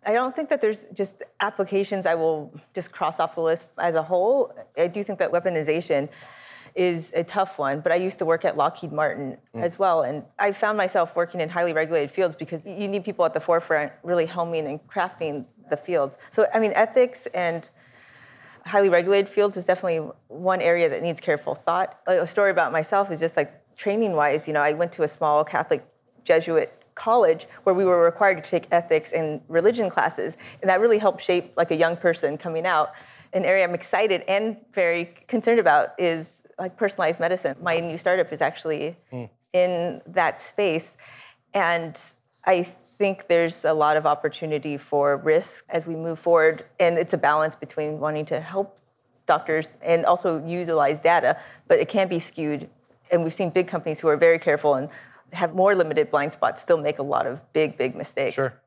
I 0.07 0.13
don't 0.13 0.33
think 0.33 0.47
that 0.49 0.61
there's 0.61 0.85
just 0.93 1.21
applications 1.41 2.05
I 2.05 2.15
will 2.15 2.53
just 2.73 2.93
cross 2.93 3.19
off 3.19 3.35
the 3.35 3.41
list 3.41 3.65
as 3.77 3.93
a 3.93 4.01
whole. 4.01 4.55
I 4.77 4.87
do 4.87 5.03
think 5.03 5.19
that 5.19 5.33
weaponization 5.33 6.07
is 6.75 7.11
a 7.13 7.25
tough 7.25 7.59
one, 7.59 7.81
but 7.81 7.91
I 7.91 7.95
used 7.95 8.17
to 8.19 8.25
work 8.25 8.45
at 8.45 8.55
Lockheed 8.55 8.93
Martin 8.93 9.37
mm. 9.53 9.61
as 9.61 9.77
well. 9.77 10.03
And 10.03 10.23
I 10.39 10.53
found 10.53 10.77
myself 10.77 11.13
working 11.13 11.41
in 11.41 11.49
highly 11.49 11.73
regulated 11.73 12.09
fields 12.09 12.37
because 12.37 12.65
you 12.65 12.87
need 12.87 13.03
people 13.03 13.25
at 13.25 13.33
the 13.33 13.41
forefront 13.41 13.91
really 14.01 14.25
helming 14.25 14.65
and 14.65 14.79
crafting 14.87 15.43
the 15.69 15.75
fields. 15.75 16.17
So, 16.31 16.47
I 16.53 16.59
mean, 16.61 16.71
ethics 16.73 17.25
and 17.33 17.69
highly 18.65 18.87
regulated 18.87 19.29
fields 19.29 19.57
is 19.57 19.65
definitely 19.65 20.09
one 20.29 20.61
area 20.61 20.87
that 20.87 21.03
needs 21.03 21.19
careful 21.19 21.55
thought. 21.55 21.99
A 22.07 22.25
story 22.25 22.51
about 22.51 22.71
myself 22.71 23.11
is 23.11 23.19
just 23.19 23.35
like 23.35 23.75
training 23.75 24.13
wise, 24.13 24.47
you 24.47 24.53
know, 24.53 24.61
I 24.61 24.71
went 24.71 24.93
to 24.93 25.03
a 25.03 25.07
small 25.07 25.43
Catholic 25.43 25.85
Jesuit 26.23 26.76
college 26.97 27.47
where 27.63 27.75
we 27.75 27.85
were 27.85 28.03
required 28.03 28.43
to 28.43 28.49
take 28.49 28.67
ethics 28.71 29.13
and 29.13 29.41
religion 29.47 29.89
classes, 29.89 30.35
and 30.61 30.69
that 30.69 30.81
really 30.81 30.97
helped 30.97 31.21
shape 31.21 31.53
like 31.55 31.71
a 31.71 31.75
young 31.75 31.95
person 31.95 32.37
coming 32.37 32.65
out. 32.65 32.91
An 33.33 33.45
area 33.45 33.63
I'm 33.63 33.75
excited 33.75 34.23
and 34.27 34.57
very 34.73 35.13
concerned 35.27 35.59
about 35.59 35.93
is 35.97 36.43
like 36.57 36.75
personalized 36.75 37.19
medicine. 37.19 37.55
My 37.61 37.79
new 37.79 37.97
startup 37.97 38.33
is 38.33 38.41
actually 38.41 38.97
mm. 39.13 39.29
in 39.53 40.01
that 40.07 40.41
space, 40.41 40.97
and 41.53 41.97
I 42.45 42.67
think 42.97 43.27
there's 43.27 43.63
a 43.63 43.73
lot 43.73 43.95
of 43.95 44.05
opportunity 44.05 44.77
for 44.77 45.17
risk 45.17 45.65
as 45.69 45.85
we 45.85 45.95
move 45.95 46.19
forward, 46.19 46.65
and 46.79 46.97
it's 46.97 47.13
a 47.13 47.17
balance 47.17 47.55
between 47.55 47.99
wanting 47.99 48.25
to 48.25 48.41
help 48.41 48.79
doctors 49.27 49.77
and 49.83 50.05
also 50.05 50.43
utilize 50.45 50.99
data, 50.99 51.37
but 51.67 51.79
it 51.79 51.89
can 51.89 52.07
be 52.07 52.17
skewed. 52.17 52.69
And 53.11 53.23
we've 53.23 53.33
seen 53.33 53.51
big 53.51 53.67
companies 53.67 53.99
who 53.99 54.07
are 54.07 54.17
very 54.17 54.39
careful 54.39 54.73
and 54.73 54.89
have 55.33 55.55
more 55.55 55.75
limited 55.75 56.11
blind 56.11 56.33
spots 56.33 56.61
still 56.61 56.77
make 56.77 56.99
a 56.99 57.03
lot 57.03 57.25
of 57.25 57.39
big, 57.53 57.77
big 57.77 57.95
mistakes. 57.95 58.35
Sure. 58.35 58.59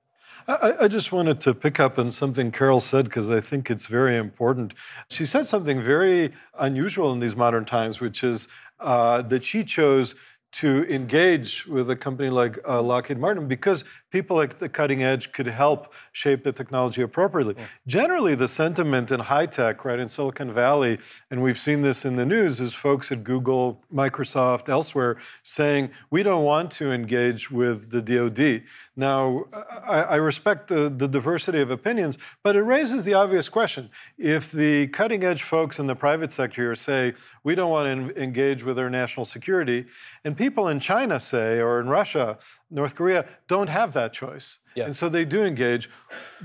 I, 0.48 0.74
I 0.80 0.88
just 0.88 1.12
wanted 1.12 1.40
to 1.42 1.54
pick 1.54 1.78
up 1.78 1.98
on 1.98 2.10
something 2.10 2.50
Carol 2.50 2.80
said 2.80 3.04
because 3.04 3.30
I 3.30 3.40
think 3.40 3.70
it's 3.70 3.86
very 3.86 4.16
important. 4.16 4.74
She 5.08 5.26
said 5.26 5.46
something 5.46 5.82
very 5.82 6.32
unusual 6.58 7.12
in 7.12 7.20
these 7.20 7.36
modern 7.36 7.64
times, 7.64 8.00
which 8.00 8.24
is 8.24 8.48
uh, 8.80 9.22
that 9.22 9.44
she 9.44 9.64
chose 9.64 10.14
to 10.52 10.84
engage 10.92 11.66
with 11.66 11.88
a 11.90 11.96
company 11.96 12.28
like 12.28 12.58
uh, 12.68 12.82
Lockheed 12.82 13.18
Martin 13.18 13.46
because 13.46 13.84
people 14.10 14.40
at 14.40 14.58
the 14.58 14.68
cutting 14.68 15.02
edge 15.02 15.30
could 15.30 15.46
help 15.46 15.92
shape 16.10 16.42
the 16.42 16.52
technology 16.52 17.02
appropriately. 17.02 17.54
Yeah. 17.56 17.66
Generally, 17.86 18.34
the 18.34 18.48
sentiment 18.48 19.12
in 19.12 19.20
high 19.20 19.46
tech, 19.46 19.84
right, 19.84 19.98
in 19.98 20.08
Silicon 20.08 20.52
Valley, 20.52 20.98
and 21.30 21.40
we've 21.40 21.58
seen 21.58 21.82
this 21.82 22.04
in 22.04 22.16
the 22.16 22.26
news, 22.26 22.60
is 22.60 22.74
folks 22.74 23.12
at 23.12 23.22
Google, 23.22 23.80
Microsoft, 23.94 24.68
elsewhere 24.68 25.18
saying, 25.42 25.90
we 26.10 26.24
don't 26.24 26.44
want 26.44 26.72
to 26.72 26.90
engage 26.90 27.50
with 27.50 27.90
the 27.90 28.02
DoD. 28.02 28.62
Now, 28.96 29.44
I, 29.86 30.02
I 30.02 30.16
respect 30.16 30.68
the, 30.68 30.92
the 30.94 31.08
diversity 31.08 31.60
of 31.60 31.70
opinions, 31.70 32.18
but 32.42 32.56
it 32.56 32.62
raises 32.62 33.04
the 33.04 33.14
obvious 33.14 33.48
question. 33.48 33.88
If 34.18 34.50
the 34.50 34.88
cutting 34.88 35.22
edge 35.22 35.42
folks 35.42 35.78
in 35.78 35.86
the 35.86 35.94
private 35.94 36.32
sector 36.32 36.62
here 36.62 36.74
say, 36.74 37.14
we 37.44 37.54
don't 37.54 37.70
want 37.70 38.14
to 38.14 38.22
engage 38.22 38.64
with 38.64 38.76
their 38.76 38.90
national 38.90 39.24
security, 39.24 39.86
and 40.24 40.36
people 40.40 40.68
in 40.68 40.80
China 40.80 41.20
say, 41.20 41.60
or 41.60 41.80
in 41.82 41.88
Russia, 42.00 42.26
North 42.70 42.94
Korea, 42.94 43.20
don't 43.46 43.68
have 43.68 43.92
that 43.92 44.10
choice. 44.22 44.58
Yeah. 44.74 44.86
And 44.86 44.96
so 45.00 45.08
they 45.16 45.26
do 45.36 45.40
engage. 45.52 45.90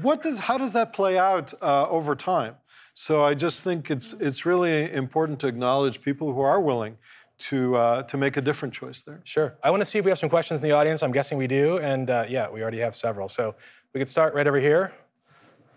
What 0.02 0.22
does, 0.22 0.38
how 0.48 0.58
does 0.58 0.74
that 0.74 0.92
play 1.00 1.18
out 1.18 1.54
uh, 1.62 1.98
over 1.98 2.14
time? 2.34 2.56
So 2.94 3.24
I 3.24 3.34
just 3.46 3.64
think 3.64 3.90
it's, 3.90 4.10
it's 4.28 4.46
really 4.46 4.92
important 5.04 5.40
to 5.40 5.48
acknowledge 5.48 6.02
people 6.02 6.34
who 6.34 6.42
are 6.42 6.60
willing 6.60 6.98
to 7.38 7.76
uh, 7.76 8.04
to 8.04 8.16
make 8.18 8.38
a 8.38 8.42
different 8.42 8.74
choice 8.74 9.04
there. 9.04 9.20
Sure. 9.26 9.58
I 9.62 9.70
want 9.70 9.82
to 9.82 9.86
see 9.86 10.00
if 10.00 10.06
we 10.06 10.12
have 10.12 10.20
some 10.20 10.30
questions 10.30 10.62
in 10.62 10.70
the 10.70 10.76
audience. 10.80 11.04
I'm 11.04 11.12
guessing 11.12 11.38
we 11.38 11.48
do, 11.48 11.80
and 11.80 12.10
uh, 12.10 12.24
yeah, 12.30 12.50
we 12.50 12.62
already 12.62 12.80
have 12.80 12.96
several. 12.96 13.28
So 13.28 13.56
we 13.94 14.00
could 14.00 14.08
start 14.08 14.34
right 14.34 14.48
over 14.48 14.62
here. 14.70 14.94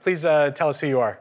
Please 0.05 0.25
uh, 0.25 0.51
tell 0.53 0.69
us 0.69 0.79
who 0.79 0.87
you 0.87 1.01
are. 1.01 1.19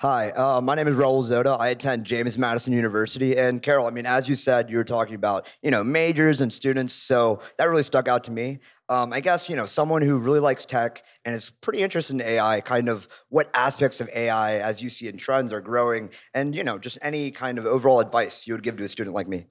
Hi, 0.00 0.30
uh, 0.30 0.62
my 0.62 0.76
name 0.76 0.88
is 0.88 0.96
Raul 0.96 1.22
Zoda. 1.22 1.60
I 1.60 1.68
attend 1.68 2.06
James 2.06 2.38
Madison 2.38 2.72
University. 2.72 3.36
And 3.36 3.62
Carol, 3.62 3.86
I 3.86 3.90
mean, 3.90 4.06
as 4.06 4.30
you 4.30 4.34
said, 4.34 4.70
you 4.70 4.78
were 4.78 4.84
talking 4.84 5.14
about 5.14 5.46
you 5.60 5.70
know 5.70 5.84
majors 5.84 6.40
and 6.40 6.50
students, 6.50 6.94
so 6.94 7.42
that 7.58 7.66
really 7.66 7.82
stuck 7.82 8.08
out 8.08 8.24
to 8.24 8.30
me. 8.30 8.60
Um, 8.88 9.12
I 9.12 9.20
guess 9.20 9.50
you 9.50 9.56
know 9.56 9.66
someone 9.66 10.00
who 10.00 10.16
really 10.16 10.40
likes 10.40 10.64
tech 10.64 11.04
and 11.26 11.36
is 11.36 11.50
pretty 11.50 11.80
interested 11.80 12.14
in 12.14 12.22
AI. 12.22 12.62
Kind 12.62 12.88
of 12.88 13.08
what 13.28 13.50
aspects 13.52 14.00
of 14.00 14.08
AI, 14.16 14.54
as 14.54 14.80
you 14.80 14.88
see 14.88 15.06
in 15.06 15.18
trends, 15.18 15.52
are 15.52 15.60
growing, 15.60 16.08
and 16.32 16.54
you 16.54 16.64
know 16.64 16.78
just 16.78 16.96
any 17.02 17.30
kind 17.30 17.58
of 17.58 17.66
overall 17.66 18.00
advice 18.00 18.46
you 18.46 18.54
would 18.54 18.62
give 18.62 18.78
to 18.78 18.84
a 18.84 18.88
student 18.88 19.14
like 19.14 19.28
me. 19.28 19.48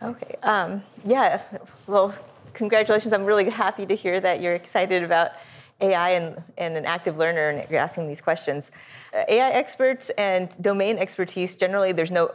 Okay. 0.00 0.36
Um, 0.42 0.84
yeah. 1.04 1.42
Well, 1.86 2.14
congratulations. 2.54 3.12
I'm 3.12 3.26
really 3.26 3.50
happy 3.50 3.84
to 3.84 3.94
hear 3.94 4.18
that 4.20 4.40
you're 4.40 4.54
excited 4.54 5.02
about 5.02 5.32
AI 5.82 6.10
and, 6.10 6.42
and 6.56 6.76
an 6.76 6.86
active 6.86 7.18
learner 7.18 7.50
and 7.50 7.70
you're 7.70 7.80
asking 7.80 8.08
these 8.08 8.20
questions. 8.20 8.70
Uh, 9.12 9.24
AI 9.28 9.50
experts 9.50 10.10
and 10.16 10.56
domain 10.62 10.96
expertise, 10.96 11.56
generally, 11.56 11.92
there's 11.92 12.10
no 12.10 12.32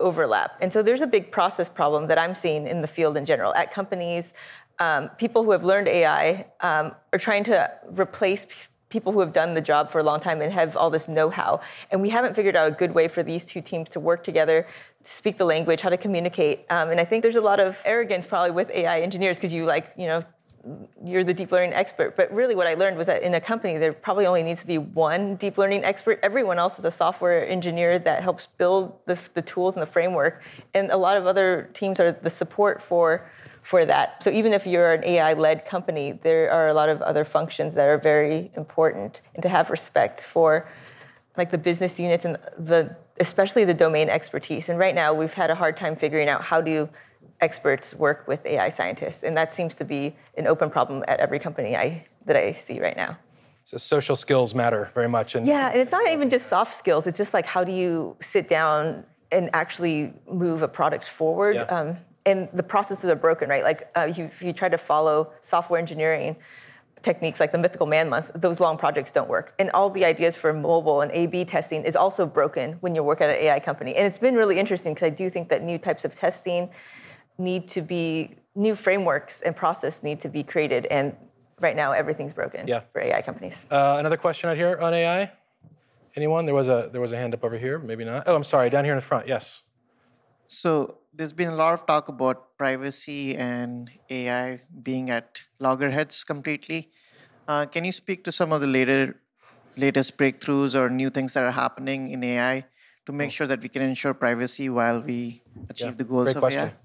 overlap. 0.00 0.56
And 0.60 0.72
so 0.72 0.82
there's 0.82 1.00
a 1.00 1.06
big 1.06 1.30
process 1.30 1.68
problem 1.68 2.08
that 2.08 2.18
I'm 2.18 2.34
seeing 2.34 2.66
in 2.66 2.82
the 2.82 2.88
field 2.88 3.16
in 3.16 3.24
general. 3.24 3.54
At 3.54 3.70
companies, 3.70 4.32
um, 4.78 5.08
people 5.18 5.44
who 5.44 5.50
have 5.52 5.64
learned 5.64 5.88
AI 5.88 6.46
um, 6.60 6.92
are 7.12 7.18
trying 7.18 7.44
to 7.44 7.70
replace 7.86 8.68
people 8.88 9.12
who 9.12 9.20
have 9.20 9.32
done 9.32 9.54
the 9.54 9.60
job 9.60 9.90
for 9.90 9.98
a 9.98 10.02
long 10.04 10.20
time 10.20 10.40
and 10.40 10.52
have 10.52 10.76
all 10.76 10.88
this 10.88 11.08
know-how. 11.08 11.60
And 11.90 12.00
we 12.00 12.10
haven't 12.10 12.34
figured 12.34 12.54
out 12.54 12.68
a 12.68 12.70
good 12.70 12.94
way 12.94 13.08
for 13.08 13.24
these 13.24 13.44
two 13.44 13.60
teams 13.60 13.90
to 13.90 14.00
work 14.00 14.22
together, 14.22 14.66
to 15.02 15.10
speak 15.10 15.36
the 15.36 15.44
language, 15.44 15.80
how 15.80 15.88
to 15.88 15.96
communicate. 15.96 16.64
Um, 16.70 16.90
and 16.90 17.00
I 17.00 17.04
think 17.04 17.22
there's 17.22 17.36
a 17.36 17.40
lot 17.40 17.58
of 17.58 17.80
arrogance 17.84 18.24
probably 18.24 18.52
with 18.52 18.70
AI 18.70 19.00
engineers 19.00 19.36
because 19.36 19.52
you 19.52 19.64
like, 19.64 19.92
you 19.96 20.06
know, 20.06 20.22
you're 21.04 21.24
the 21.24 21.34
deep 21.34 21.52
learning 21.52 21.74
expert. 21.74 22.16
But 22.16 22.32
really, 22.32 22.54
what 22.54 22.66
I 22.66 22.74
learned 22.74 22.96
was 22.96 23.06
that 23.06 23.22
in 23.22 23.34
a 23.34 23.40
company, 23.40 23.78
there 23.78 23.92
probably 23.92 24.26
only 24.26 24.42
needs 24.42 24.60
to 24.60 24.66
be 24.66 24.78
one 24.78 25.36
deep 25.36 25.58
learning 25.58 25.84
expert. 25.84 26.18
Everyone 26.22 26.58
else 26.58 26.78
is 26.78 26.84
a 26.84 26.90
software 26.90 27.46
engineer 27.46 27.98
that 27.98 28.22
helps 28.22 28.48
build 28.58 28.98
the, 29.06 29.18
the 29.34 29.42
tools 29.42 29.76
and 29.76 29.82
the 29.82 29.90
framework. 29.90 30.42
And 30.72 30.90
a 30.90 30.96
lot 30.96 31.16
of 31.16 31.26
other 31.26 31.70
teams 31.74 32.00
are 32.00 32.12
the 32.12 32.30
support 32.30 32.82
for 32.82 33.30
for 33.62 33.86
that. 33.86 34.22
So 34.22 34.30
even 34.30 34.52
if 34.52 34.66
you're 34.66 34.92
an 34.92 35.04
AI-led 35.04 35.64
company, 35.64 36.12
there 36.12 36.50
are 36.50 36.68
a 36.68 36.74
lot 36.74 36.90
of 36.90 37.00
other 37.00 37.24
functions 37.24 37.74
that 37.74 37.88
are 37.88 37.96
very 37.96 38.50
important, 38.56 39.22
and 39.34 39.42
to 39.42 39.48
have 39.48 39.70
respect 39.70 40.20
for 40.20 40.68
like 41.36 41.50
the 41.50 41.58
business 41.58 41.98
units 41.98 42.24
and 42.24 42.36
the 42.58 42.94
especially 43.20 43.64
the 43.64 43.74
domain 43.74 44.08
expertise. 44.08 44.68
And 44.68 44.78
right 44.78 44.94
now, 44.94 45.14
we've 45.14 45.34
had 45.34 45.50
a 45.50 45.54
hard 45.54 45.76
time 45.76 45.96
figuring 45.96 46.28
out 46.28 46.42
how 46.42 46.60
do 46.60 46.88
experts 47.44 47.94
work 47.94 48.26
with 48.26 48.40
AI 48.46 48.70
scientists, 48.70 49.22
and 49.22 49.36
that 49.36 49.54
seems 49.58 49.74
to 49.76 49.84
be 49.84 50.02
an 50.40 50.46
open 50.46 50.68
problem 50.70 51.04
at 51.06 51.20
every 51.20 51.38
company 51.38 51.76
I, 51.76 52.06
that 52.26 52.36
I 52.36 52.52
see 52.52 52.80
right 52.80 52.96
now. 52.96 53.18
So 53.64 53.76
social 53.78 54.16
skills 54.16 54.54
matter 54.54 54.90
very 54.94 55.08
much. 55.08 55.34
And 55.34 55.46
yeah, 55.46 55.70
and 55.70 55.80
it's 55.82 55.92
not 55.92 56.06
even 56.08 56.28
just 56.28 56.46
soft 56.48 56.74
skills. 56.74 57.06
It's 57.06 57.16
just 57.16 57.32
like 57.32 57.46
how 57.46 57.62
do 57.64 57.72
you 57.72 58.16
sit 58.20 58.48
down 58.48 59.04
and 59.32 59.50
actually 59.52 60.12
move 60.30 60.62
a 60.62 60.68
product 60.68 61.04
forward. 61.04 61.56
Yeah. 61.56 61.62
Um, 61.62 61.96
and 62.26 62.48
the 62.50 62.62
processes 62.62 63.10
are 63.10 63.16
broken, 63.16 63.48
right? 63.48 63.62
Like 63.62 63.80
uh, 63.96 64.10
you, 64.16 64.24
if 64.24 64.42
you 64.42 64.52
try 64.52 64.68
to 64.68 64.78
follow 64.78 65.32
software 65.40 65.78
engineering 65.78 66.36
techniques 67.02 67.38
like 67.38 67.52
the 67.52 67.58
Mythical 67.58 67.86
Man 67.86 68.08
Month, 68.08 68.30
those 68.34 68.60
long 68.60 68.76
projects 68.78 69.12
don't 69.12 69.28
work. 69.28 69.54
And 69.58 69.70
all 69.72 69.90
the 69.90 70.04
ideas 70.04 70.34
for 70.34 70.52
mobile 70.52 71.02
and 71.02 71.10
A/B 71.12 71.44
testing 71.44 71.84
is 71.84 71.96
also 71.96 72.26
broken 72.26 72.72
when 72.80 72.94
you 72.94 73.02
work 73.02 73.20
at 73.20 73.30
an 73.30 73.36
AI 73.36 73.60
company. 73.60 73.94
And 73.94 74.06
it's 74.06 74.18
been 74.18 74.34
really 74.34 74.58
interesting 74.58 74.94
because 74.94 75.06
I 75.06 75.10
do 75.10 75.28
think 75.30 75.48
that 75.50 75.62
new 75.62 75.78
types 75.78 76.04
of 76.04 76.14
testing 76.14 76.70
need 77.38 77.68
to 77.68 77.82
be 77.82 78.36
new 78.54 78.74
frameworks 78.74 79.40
and 79.42 79.56
process 79.56 80.02
need 80.02 80.20
to 80.20 80.28
be 80.28 80.42
created. 80.42 80.86
And 80.86 81.16
right 81.60 81.76
now, 81.76 81.92
everything's 81.92 82.32
broken 82.32 82.66
yeah. 82.66 82.82
for 82.92 83.00
AI 83.00 83.22
companies. 83.22 83.66
Uh, 83.70 83.96
another 83.98 84.16
question 84.16 84.50
out 84.50 84.56
here 84.56 84.78
on 84.78 84.94
AI. 84.94 85.32
Anyone? 86.16 86.46
There 86.46 86.54
was 86.54 86.68
a 86.68 86.88
there 86.92 87.00
was 87.00 87.12
a 87.12 87.16
hand 87.16 87.34
up 87.34 87.42
over 87.42 87.58
here. 87.58 87.78
Maybe 87.78 88.04
not. 88.04 88.24
Oh, 88.26 88.36
I'm 88.36 88.44
sorry. 88.44 88.70
Down 88.70 88.84
here 88.84 88.94
in 88.94 88.98
the 88.98 89.02
front. 89.02 89.26
Yes. 89.26 89.62
So 90.46 90.98
there's 91.12 91.32
been 91.32 91.48
a 91.48 91.56
lot 91.56 91.74
of 91.74 91.86
talk 91.86 92.08
about 92.08 92.56
privacy 92.56 93.36
and 93.36 93.90
AI 94.10 94.60
being 94.82 95.10
at 95.10 95.42
loggerheads 95.58 96.22
completely. 96.22 96.90
Uh, 97.48 97.66
can 97.66 97.84
you 97.84 97.92
speak 97.92 98.24
to 98.24 98.32
some 98.32 98.52
of 98.52 98.60
the 98.60 98.66
later, 98.66 99.16
latest 99.76 100.16
breakthroughs 100.16 100.74
or 100.74 100.88
new 100.88 101.10
things 101.10 101.34
that 101.34 101.44
are 101.44 101.50
happening 101.50 102.08
in 102.08 102.22
AI 102.22 102.64
to 103.06 103.12
make 103.12 103.30
sure 103.30 103.46
that 103.46 103.62
we 103.62 103.68
can 103.68 103.82
ensure 103.82 104.14
privacy 104.14 104.68
while 104.68 105.00
we 105.00 105.42
achieve 105.68 105.88
yeah, 105.88 105.94
the 105.94 106.04
goals 106.04 106.34
of 106.34 106.40
question. 106.40 106.68
AI? 106.68 106.83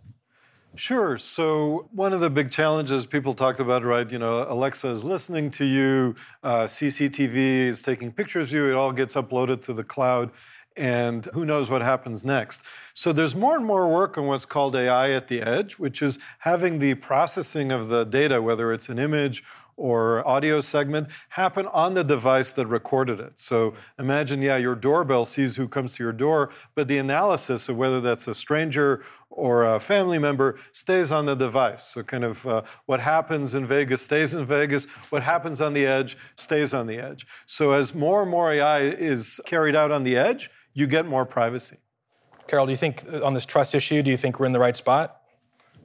Sure. 0.76 1.18
So 1.18 1.90
one 1.92 2.14
of 2.14 2.22
the 2.22 2.30
big 2.30 2.52
challenges 2.52 3.06
people 3.06 3.34
talked 3.34 3.60
about, 3.60 3.84
right? 3.84 4.10
You 4.10 4.20
know, 4.20 4.46
Alexa 4.50 4.90
is 4.90 5.04
listening 5.04 5.50
to 5.52 5.66
you, 5.66 6.16
uh, 6.44 6.68
CCTV 6.68 7.68
is 7.68 7.82
taking 7.82 8.12
pictures 8.12 8.50
of 8.50 8.54
you. 8.54 8.70
It 8.70 8.76
all 8.76 8.92
gets 8.92 9.16
uploaded 9.16 9.64
to 9.66 9.74
the 9.74 9.84
cloud 9.84 10.32
and 10.78 11.26
who 11.34 11.44
knows 11.44 11.70
what 11.70 11.82
happens 11.82 12.24
next. 12.24 12.62
So 12.94 13.12
there's 13.12 13.36
more 13.36 13.56
and 13.56 13.66
more 13.66 13.90
work 13.90 14.18
on 14.18 14.28
what's 14.28 14.46
called 14.46 14.76
AI 14.76 15.12
at 15.12 15.28
the 15.28 15.42
edge, 15.42 15.78
which 15.78 16.02
is 16.02 16.20
having 16.40 16.80
the 16.80 16.94
processing 16.96 17.72
of 17.72 17.90
the 17.90 18.06
data, 18.06 18.42
whether 18.42 18.72
it's 18.72 18.88
an 18.88 19.00
image 19.00 19.44
or 19.80 20.28
audio 20.28 20.60
segment 20.60 21.08
happen 21.30 21.66
on 21.68 21.94
the 21.94 22.04
device 22.04 22.52
that 22.52 22.68
recorded 22.68 23.20
it. 23.20 23.40
So 23.40 23.74
imagine, 23.98 24.42
yeah, 24.42 24.58
your 24.58 24.76
doorbell 24.76 25.24
sees 25.24 25.56
who 25.56 25.70
comes 25.70 25.96
to 25.96 26.04
your 26.04 26.12
door, 26.12 26.50
but 26.76 26.90
the 26.90 26.98
analysis 26.98 27.70
of 27.70 27.78
whether 27.78 28.02
that's 28.02 28.28
a 28.28 28.36
stranger 28.36 29.04
or 29.30 29.66
a 29.66 29.80
family 29.80 30.20
member 30.20 30.60
stays 30.74 31.14
on 31.14 31.26
the 31.26 31.36
device. 31.36 31.84
So 31.86 32.04
kind 32.04 32.26
of 32.26 32.46
uh, 32.46 32.64
what 32.88 33.00
happens 33.00 33.56
in 33.56 33.66
Vegas 33.66 34.02
stays 34.02 34.34
in 34.34 34.46
Vegas, 34.46 34.86
what 35.12 35.24
happens 35.24 35.62
on 35.62 35.74
the 35.74 35.86
edge 35.86 36.18
stays 36.36 36.74
on 36.74 36.86
the 36.86 36.98
edge. 36.98 37.26
So 37.46 37.72
as 37.72 37.96
more 37.96 38.22
and 38.22 38.30
more 38.30 38.52
AI 38.52 38.82
is 38.82 39.40
carried 39.46 39.78
out 39.78 39.92
on 39.92 40.04
the 40.04 40.18
edge, 40.18 40.50
you 40.74 40.88
get 40.88 41.06
more 41.06 41.26
privacy. 41.26 41.78
Carol, 42.48 42.66
do 42.66 42.74
you 42.74 42.78
think 42.78 43.04
uh, 43.10 43.26
on 43.26 43.34
this 43.34 43.46
trust 43.46 43.74
issue, 43.74 44.04
do 44.04 44.12
you 44.12 44.18
think 44.18 44.40
we're 44.40 44.46
in 44.46 44.52
the 44.52 44.60
right 44.60 44.76
spot? 44.76 45.22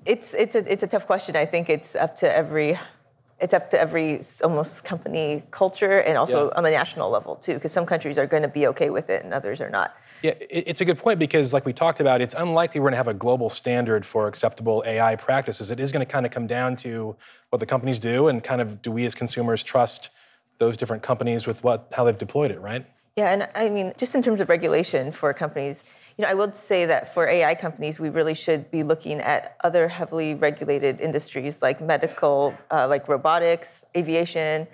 It's, 0.04 0.34
it's, 0.34 0.56
a, 0.56 0.70
it's 0.70 0.82
a 0.82 0.86
tough 0.88 1.06
question. 1.06 1.36
I 1.36 1.46
think 1.46 1.70
it's 1.70 1.94
up 1.94 2.16
to 2.16 2.36
every 2.36 2.78
it's 3.40 3.52
up 3.52 3.70
to 3.70 3.80
every 3.80 4.20
almost 4.42 4.84
company 4.84 5.42
culture 5.50 5.98
and 6.00 6.16
also 6.16 6.46
yeah. 6.48 6.56
on 6.56 6.64
the 6.64 6.70
national 6.70 7.10
level 7.10 7.36
too 7.36 7.54
because 7.54 7.72
some 7.72 7.84
countries 7.84 8.16
are 8.16 8.26
going 8.26 8.42
to 8.42 8.48
be 8.48 8.66
okay 8.68 8.90
with 8.90 9.10
it 9.10 9.24
and 9.24 9.34
others 9.34 9.60
are 9.60 9.70
not. 9.70 9.94
Yeah 10.22 10.34
it's 10.40 10.80
a 10.80 10.84
good 10.84 10.98
point 10.98 11.18
because 11.18 11.52
like 11.52 11.66
we 11.66 11.72
talked 11.72 12.00
about 12.00 12.20
it's 12.22 12.34
unlikely 12.34 12.80
we're 12.80 12.86
going 12.86 12.92
to 12.92 12.98
have 12.98 13.08
a 13.08 13.14
global 13.14 13.50
standard 13.50 14.06
for 14.06 14.28
acceptable 14.28 14.82
ai 14.86 15.16
practices. 15.16 15.70
It 15.70 15.80
is 15.80 15.92
going 15.92 16.04
to 16.04 16.10
kind 16.10 16.24
of 16.24 16.32
come 16.32 16.46
down 16.46 16.76
to 16.76 17.16
what 17.50 17.58
the 17.58 17.66
companies 17.66 17.98
do 17.98 18.28
and 18.28 18.42
kind 18.42 18.60
of 18.60 18.80
do 18.80 18.90
we 18.90 19.04
as 19.04 19.14
consumers 19.14 19.62
trust 19.62 20.10
those 20.58 20.76
different 20.76 21.02
companies 21.02 21.46
with 21.46 21.62
what 21.64 21.92
how 21.94 22.04
they've 22.04 22.16
deployed 22.16 22.50
it 22.50 22.60
right 22.60 22.86
yeah, 23.16 23.32
and 23.32 23.48
I 23.54 23.68
mean, 23.68 23.92
just 23.96 24.16
in 24.16 24.22
terms 24.22 24.40
of 24.40 24.48
regulation 24.48 25.12
for 25.12 25.32
companies, 25.32 25.84
you 26.16 26.22
know, 26.22 26.28
I 26.28 26.34
would 26.34 26.56
say 26.56 26.84
that 26.86 27.14
for 27.14 27.28
AI 27.28 27.54
companies, 27.54 28.00
we 28.00 28.08
really 28.08 28.34
should 28.34 28.70
be 28.72 28.82
looking 28.82 29.20
at 29.20 29.56
other 29.62 29.86
heavily 29.86 30.34
regulated 30.34 31.00
industries 31.00 31.62
like 31.62 31.80
medical, 31.80 32.54
uh, 32.72 32.88
like 32.88 33.08
robotics, 33.08 33.84
aviation, 33.96 34.66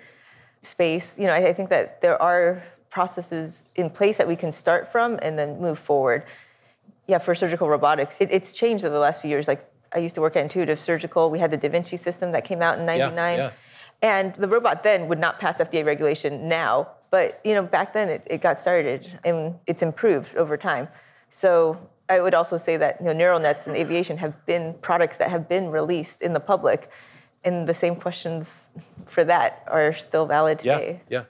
space. 0.61 1.19
You 1.19 1.27
know, 1.27 1.33
I, 1.33 1.49
I 1.49 1.53
think 1.53 1.69
that 1.69 2.01
there 2.01 2.19
are 2.19 2.63
processes 2.89 3.63
in 3.75 3.91
place 3.91 4.17
that 4.17 4.27
we 4.27 4.35
can 4.35 4.51
start 4.51 4.91
from 4.91 5.19
and 5.21 5.37
then 5.37 5.61
move 5.61 5.77
forward. 5.77 6.23
Yeah, 7.05 7.19
for 7.19 7.35
surgical 7.35 7.69
robotics, 7.69 8.21
it, 8.21 8.29
it's 8.31 8.53
changed 8.53 8.83
over 8.83 8.93
the 8.93 8.99
last 8.99 9.21
few 9.21 9.29
years. 9.29 9.47
Like 9.47 9.69
I 9.93 9.99
used 9.99 10.15
to 10.15 10.21
work 10.21 10.35
at 10.35 10.41
Intuitive 10.41 10.79
Surgical. 10.79 11.29
We 11.29 11.37
had 11.37 11.51
the 11.51 11.57
Da 11.57 11.69
Vinci 11.69 11.97
system 11.97 12.31
that 12.31 12.43
came 12.45 12.63
out 12.63 12.79
in 12.79 12.87
'99. 12.87 13.37
Yeah, 13.37 13.45
yeah. 13.45 13.51
And 14.01 14.33
the 14.33 14.47
robot 14.47 14.81
then 14.81 15.07
would 15.09 15.19
not 15.19 15.39
pass 15.39 15.59
FDA 15.59 15.85
regulation 15.85 16.47
now, 16.47 16.89
but 17.11 17.39
you 17.43 17.53
know 17.53 17.61
back 17.61 17.93
then 17.93 18.09
it, 18.09 18.23
it 18.25 18.41
got 18.41 18.59
started 18.59 19.19
and 19.23 19.55
it's 19.67 19.83
improved 19.83 20.35
over 20.35 20.57
time. 20.57 20.87
So 21.29 21.77
I 22.09 22.19
would 22.19 22.33
also 22.33 22.57
say 22.57 22.75
that 22.77 22.99
you 22.99 23.05
know, 23.05 23.13
neural 23.13 23.39
nets 23.39 23.67
in 23.67 23.75
aviation 23.75 24.17
have 24.17 24.45
been 24.45 24.75
products 24.81 25.17
that 25.17 25.29
have 25.29 25.47
been 25.47 25.69
released 25.69 26.21
in 26.21 26.33
the 26.33 26.39
public, 26.39 26.89
and 27.43 27.67
the 27.67 27.73
same 27.73 27.95
questions 27.95 28.69
for 29.05 29.23
that 29.23 29.63
are 29.67 29.93
still 29.93 30.25
valid 30.25 30.59
today. 30.59 31.01
Yeah, 31.09 31.19
yeah. 31.19 31.25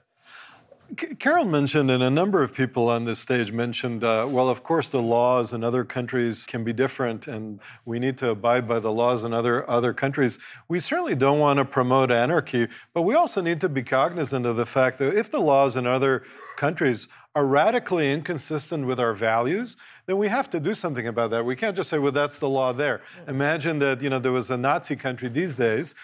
Carol 0.98 1.46
mentioned, 1.46 1.90
and 1.90 2.04
a 2.04 2.10
number 2.10 2.44
of 2.44 2.54
people 2.54 2.90
on 2.90 3.06
this 3.06 3.20
stage 3.20 3.52
mentioned, 3.52 4.04
uh, 4.04 4.28
well, 4.30 4.50
of 4.50 4.62
course, 4.62 4.90
the 4.90 5.02
laws 5.02 5.54
in 5.54 5.64
other 5.64 5.86
countries 5.86 6.46
can 6.46 6.64
be 6.64 6.74
different, 6.74 7.28
and 7.28 7.60
we 7.86 7.98
need 7.98 8.18
to 8.18 8.30
abide 8.30 8.68
by 8.68 8.80
the 8.80 8.92
laws 8.92 9.24
in 9.24 9.34
other, 9.34 9.70
other 9.70 9.94
countries. 9.94 10.38
We 10.68 10.80
certainly 10.80 11.16
don't 11.16 11.40
want 11.40 11.60
to 11.60 11.66
promote 11.66 12.12
anarchy, 12.12 12.68
but 12.94 13.04
we 13.04 13.16
also 13.16 13.42
need 13.42 13.62
to 13.62 13.70
be 13.70 13.84
cognizant 13.84 14.46
of 14.46 14.58
the 14.58 14.66
fact 14.66 14.98
that 15.00 15.16
if 15.16 15.32
the 15.32 15.40
laws 15.40 15.78
in 15.78 15.88
other 15.88 16.24
countries 16.58 17.08
are 17.34 17.46
radically 17.46 18.12
inconsistent 18.12 18.86
with 18.86 19.00
our 19.00 19.14
values, 19.14 19.78
then 20.06 20.18
we 20.18 20.28
have 20.28 20.50
to 20.50 20.60
do 20.60 20.74
something 20.74 21.08
about 21.08 21.32
that. 21.32 21.46
We 21.46 21.56
can't 21.56 21.78
just 21.78 21.90
say, 21.90 21.98
well, 21.98 22.12
that's 22.12 22.40
the 22.40 22.50
law 22.50 22.74
there. 22.74 23.02
Imagine 23.28 23.80
that, 23.80 24.02
you 24.02 24.10
know, 24.10 24.20
there 24.20 24.34
was 24.34 24.52
a 24.52 24.58
Nazi 24.58 24.98
country 24.98 25.30
these 25.30 25.56
days 25.56 25.96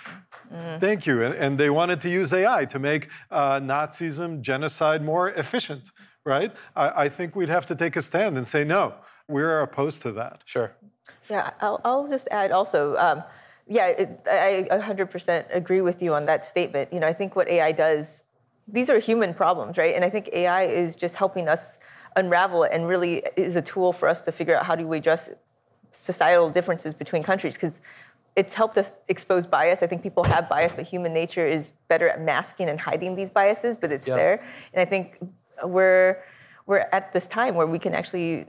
Mm-hmm. 0.53 0.79
Thank 0.79 1.05
you. 1.05 1.23
And, 1.23 1.57
they 1.57 1.69
wanted 1.69 2.01
to 2.01 2.09
use 2.09 2.33
AI 2.33 2.65
to 2.65 2.79
make 2.79 3.09
uh, 3.31 3.59
Nazism, 3.59 4.41
genocide 4.41 5.03
more 5.03 5.31
efficient, 5.31 5.91
right? 6.25 6.53
I, 6.75 7.03
I, 7.05 7.09
think 7.09 7.35
we'd 7.35 7.49
have 7.49 7.65
to 7.67 7.75
take 7.75 7.95
a 7.95 8.01
stand 8.01 8.37
and 8.37 8.47
say, 8.47 8.63
no, 8.63 8.93
we're 9.27 9.61
opposed 9.61 10.01
to 10.03 10.11
that. 10.13 10.41
Sure. 10.45 10.75
Yeah, 11.29 11.49
I'll, 11.61 11.81
I'll 11.83 12.07
just 12.07 12.27
add 12.31 12.51
also, 12.51 12.95
um, 12.97 13.23
yeah, 13.67 13.87
it, 13.87 14.21
I 14.29 14.67
100% 14.71 15.45
agree 15.53 15.81
with 15.81 16.01
you 16.01 16.13
on 16.13 16.25
that 16.27 16.45
statement. 16.45 16.93
You 16.93 16.99
know, 16.99 17.07
I 17.07 17.13
think 17.13 17.35
what 17.35 17.47
AI 17.49 17.71
does, 17.71 18.25
these 18.67 18.89
are 18.89 18.99
human 18.99 19.33
problems, 19.33 19.77
right? 19.77 19.95
And 19.95 20.03
I 20.03 20.09
think 20.09 20.29
AI 20.33 20.63
is 20.63 20.95
just 20.95 21.15
helping 21.15 21.47
us 21.47 21.79
unravel 22.15 22.63
it 22.63 22.71
and 22.73 22.87
really 22.87 23.23
is 23.35 23.55
a 23.55 23.61
tool 23.61 23.93
for 23.93 24.09
us 24.09 24.21
to 24.21 24.31
figure 24.31 24.55
out 24.57 24.65
how 24.65 24.75
do 24.75 24.87
we 24.87 24.97
address 24.97 25.29
societal 25.91 26.49
differences 26.49 26.93
between 26.93 27.23
countries 27.23 27.55
because 27.55 27.79
it's 28.35 28.53
helped 28.53 28.77
us 28.77 28.91
expose 29.07 29.47
bias. 29.47 29.81
I 29.81 29.87
think 29.87 30.03
people 30.03 30.23
have 30.25 30.47
bias, 30.47 30.71
but 30.75 30.85
human 30.85 31.13
nature 31.13 31.47
is 31.47 31.71
better 31.87 32.07
at 32.07 32.21
masking 32.21 32.69
and 32.69 32.79
hiding 32.79 33.15
these 33.15 33.31
biases, 33.31 33.77
but 33.77 33.91
it's 33.91 34.05
there. 34.05 34.45
And 34.73 34.81
I 34.81 34.85
think 34.85 35.17
we're 35.63 36.23
we're 36.67 36.85
at 36.91 37.13
this 37.13 37.25
time 37.27 37.55
where 37.55 37.65
we 37.65 37.79
can 37.79 37.95
actually 37.95 38.45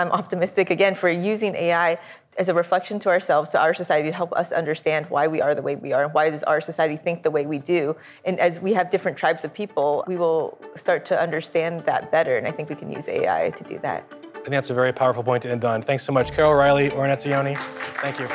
I'm 0.00 0.12
optimistic 0.12 0.70
again 0.70 0.94
for 0.94 1.08
using 1.08 1.56
AI 1.56 1.98
as 2.38 2.48
a 2.48 2.54
reflection 2.54 3.00
to 3.00 3.08
ourselves, 3.08 3.50
to 3.50 3.60
our 3.60 3.74
society, 3.74 4.10
to 4.10 4.14
help 4.14 4.32
us 4.32 4.52
understand 4.52 5.06
why 5.10 5.26
we 5.26 5.40
are 5.40 5.56
the 5.56 5.62
way 5.62 5.74
we 5.74 5.92
are 5.92 6.04
and 6.04 6.14
why 6.14 6.30
does 6.30 6.44
our 6.44 6.60
society 6.60 6.96
think 6.96 7.24
the 7.24 7.32
way 7.32 7.46
we 7.46 7.58
do. 7.58 7.96
And 8.24 8.38
as 8.38 8.60
we 8.60 8.72
have 8.74 8.90
different 8.90 9.18
tribes 9.18 9.44
of 9.44 9.52
people, 9.52 10.04
we 10.06 10.16
will 10.16 10.56
start 10.76 11.04
to 11.06 11.20
understand 11.20 11.84
that 11.86 12.12
better. 12.12 12.38
And 12.38 12.46
I 12.46 12.52
think 12.52 12.68
we 12.68 12.76
can 12.76 12.92
use 12.92 13.08
AI 13.08 13.50
to 13.50 13.64
do 13.64 13.80
that. 13.80 14.06
I 14.36 14.38
think 14.38 14.50
that's 14.50 14.70
a 14.70 14.74
very 14.74 14.92
powerful 14.92 15.24
point 15.24 15.42
to 15.42 15.50
end 15.50 15.64
on. 15.64 15.82
Thanks 15.82 16.04
so 16.04 16.12
much, 16.12 16.32
Carol 16.32 16.52
Reiley, 16.52 16.94
Oren 16.94 17.10
Etzioni. 17.10 17.58
Thank 18.00 18.20
you. 18.20 18.28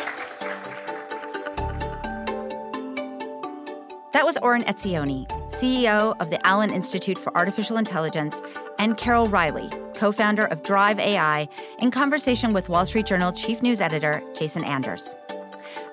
That 4.12 4.26
was 4.26 4.38
Oren 4.38 4.64
Etzioni, 4.66 5.28
CEO 5.54 6.16
of 6.20 6.30
the 6.30 6.46
Allen 6.46 6.72
Institute 6.72 7.18
for 7.18 7.36
Artificial 7.38 7.78
Intelligence, 7.78 8.42
and 8.80 8.98
Carol 8.98 9.28
Reiley, 9.28 9.70
co 9.96 10.12
founder 10.12 10.46
of 10.46 10.64
Drive 10.64 11.00
AI, 11.00 11.48
in 11.80 11.92
conversation 11.92 12.54
with 12.54 12.70
Wall 12.70 12.86
Street 12.86 13.06
Journal 13.06 13.32
chief 13.32 13.62
news 13.62 13.80
editor 13.80 14.22
Jason 14.36 14.64
Anders. 14.64 15.14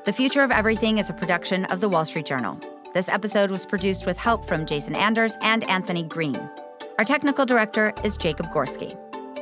The 0.05 0.13
Future 0.13 0.43
of 0.43 0.51
Everything 0.51 0.99
is 0.99 1.11
a 1.11 1.15
production 1.15 1.67
of 1.67 1.81
the 1.81 1.89
Wall 1.89 2.05
Street 2.05 2.27
Journal. 2.27 2.59
This 2.95 3.09
episode 3.09 3.51
was 3.51 3.67
produced 3.67 4.07
with 4.07 4.19
help 4.19 4.45
from 4.45 4.67
Jason 4.67 4.97
Anders 4.97 5.37
and 5.43 5.63
Anthony 5.71 6.03
Green. 6.03 6.37
Our 6.99 7.05
technical 7.05 7.47
director 7.47 7.93
is 8.03 8.17
Jacob 8.17 8.47
Gorski. 8.47 8.97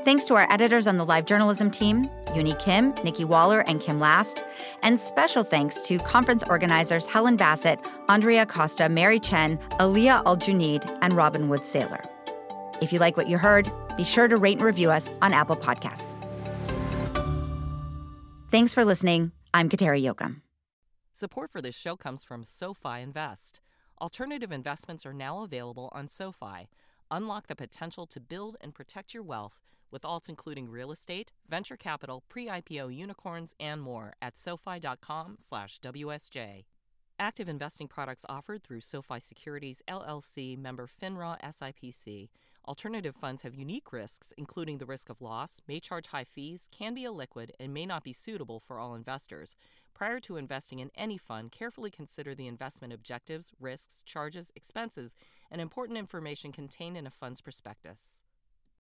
Thanks 0.05 0.25
to 0.25 0.35
our 0.35 0.53
editors 0.53 0.87
on 0.87 0.97
the 0.97 1.07
live 1.07 1.27
journalism 1.27 1.71
team, 1.71 2.11
Uni 2.35 2.55
Kim, 2.55 2.95
Nikki 3.05 3.25
Waller, 3.25 3.61
and 3.61 3.81
Kim 3.81 4.01
Last. 4.01 4.43
And 4.83 4.99
special 4.99 5.45
thanks 5.45 5.83
to 5.83 5.99
conference 5.99 6.43
organizers 6.49 7.07
Helen 7.07 7.37
Bassett, 7.37 7.81
Andrea 8.09 8.47
Costa, 8.47 8.89
Mary 8.89 9.21
Chen, 9.21 9.59
Aliyah 9.79 10.25
Al 10.25 10.37
Junaid, 10.37 10.99
and 11.03 11.13
Robin 11.15 11.49
Wood 11.49 11.63
Saylor. 11.63 12.05
If 12.81 12.93
you 12.93 12.99
like 12.99 13.17
what 13.17 13.29
you 13.29 13.39
heard, 13.39 13.71
be 13.97 14.05
sure 14.05 14.29
to 14.29 14.37
rate 14.37 14.59
and 14.59 14.67
review 14.67 14.91
us 14.91 15.11
on 15.21 15.33
Apple 15.33 15.57
Podcasts. 15.57 16.17
Thanks 18.51 18.73
for 18.73 18.85
listening. 18.85 19.33
I'm 19.53 19.69
Kateri 19.69 20.03
Jochum. 20.03 20.43
Support 21.13 21.51
for 21.51 21.61
this 21.61 21.77
show 21.77 21.97
comes 21.97 22.23
from 22.23 22.45
SoFi 22.45 23.01
Invest. 23.01 23.61
Alternative 24.01 24.53
investments 24.53 25.05
are 25.05 25.13
now 25.13 25.43
available 25.43 25.89
on 25.93 26.07
SoFi. 26.07 26.69
Unlock 27.11 27.49
the 27.49 27.57
potential 27.57 28.07
to 28.07 28.21
build 28.21 28.57
and 28.61 28.75
protect 28.75 29.13
your 29.13 29.25
wealth 29.25 29.59
with 29.91 30.03
alts 30.03 30.29
including 30.29 30.69
real 30.69 30.93
estate, 30.93 31.33
venture 31.49 31.77
capital, 31.77 32.23
pre-IPO 32.29 32.95
unicorns, 32.95 33.55
and 33.59 33.81
more 33.81 34.13
at 34.21 34.37
sofi.com/wsj. 34.37 36.65
Active 37.21 37.49
investing 37.49 37.89
products 37.89 38.25
offered 38.29 38.63
through 38.63 38.81
SoFi 38.81 39.19
Securities 39.19 39.83
LLC 39.89 40.57
member 40.57 40.87
FINRA 40.87 41.37
SIPC. 41.43 42.29
Alternative 42.69 43.17
funds 43.17 43.43
have 43.43 43.57
unique 43.57 43.93
risks, 43.93 44.33
including 44.37 44.79
the 44.79 44.87
risk 44.87 45.09
of 45.09 45.21
loss, 45.21 45.61
may 45.67 45.81
charge 45.81 46.09
high 46.09 46.23
fees, 46.23 46.69
can 46.71 46.95
be 46.95 47.03
illiquid, 47.03 47.51
and 47.59 47.75
may 47.75 47.87
not 47.87 48.05
be 48.05 48.13
suitable 48.13 48.61
for 48.61 48.79
all 48.79 48.95
investors. 48.95 49.57
Prior 49.95 50.21
to 50.21 50.37
investing 50.37 50.79
in 50.79 50.93
any 50.95 51.19
fund, 51.19 51.51
carefully 51.51 51.91
consider 51.91 52.37
the 52.37 52.47
investment 52.47 52.93
objectives, 52.93 53.51
risks, 53.59 54.05
charges, 54.05 54.53
expenses, 54.55 55.17
and 55.51 55.61
important 55.61 55.99
information 55.99 56.53
contained 56.53 56.97
in 56.97 57.07
a 57.07 57.11
fund's 57.11 57.41
prospectus. 57.41 58.23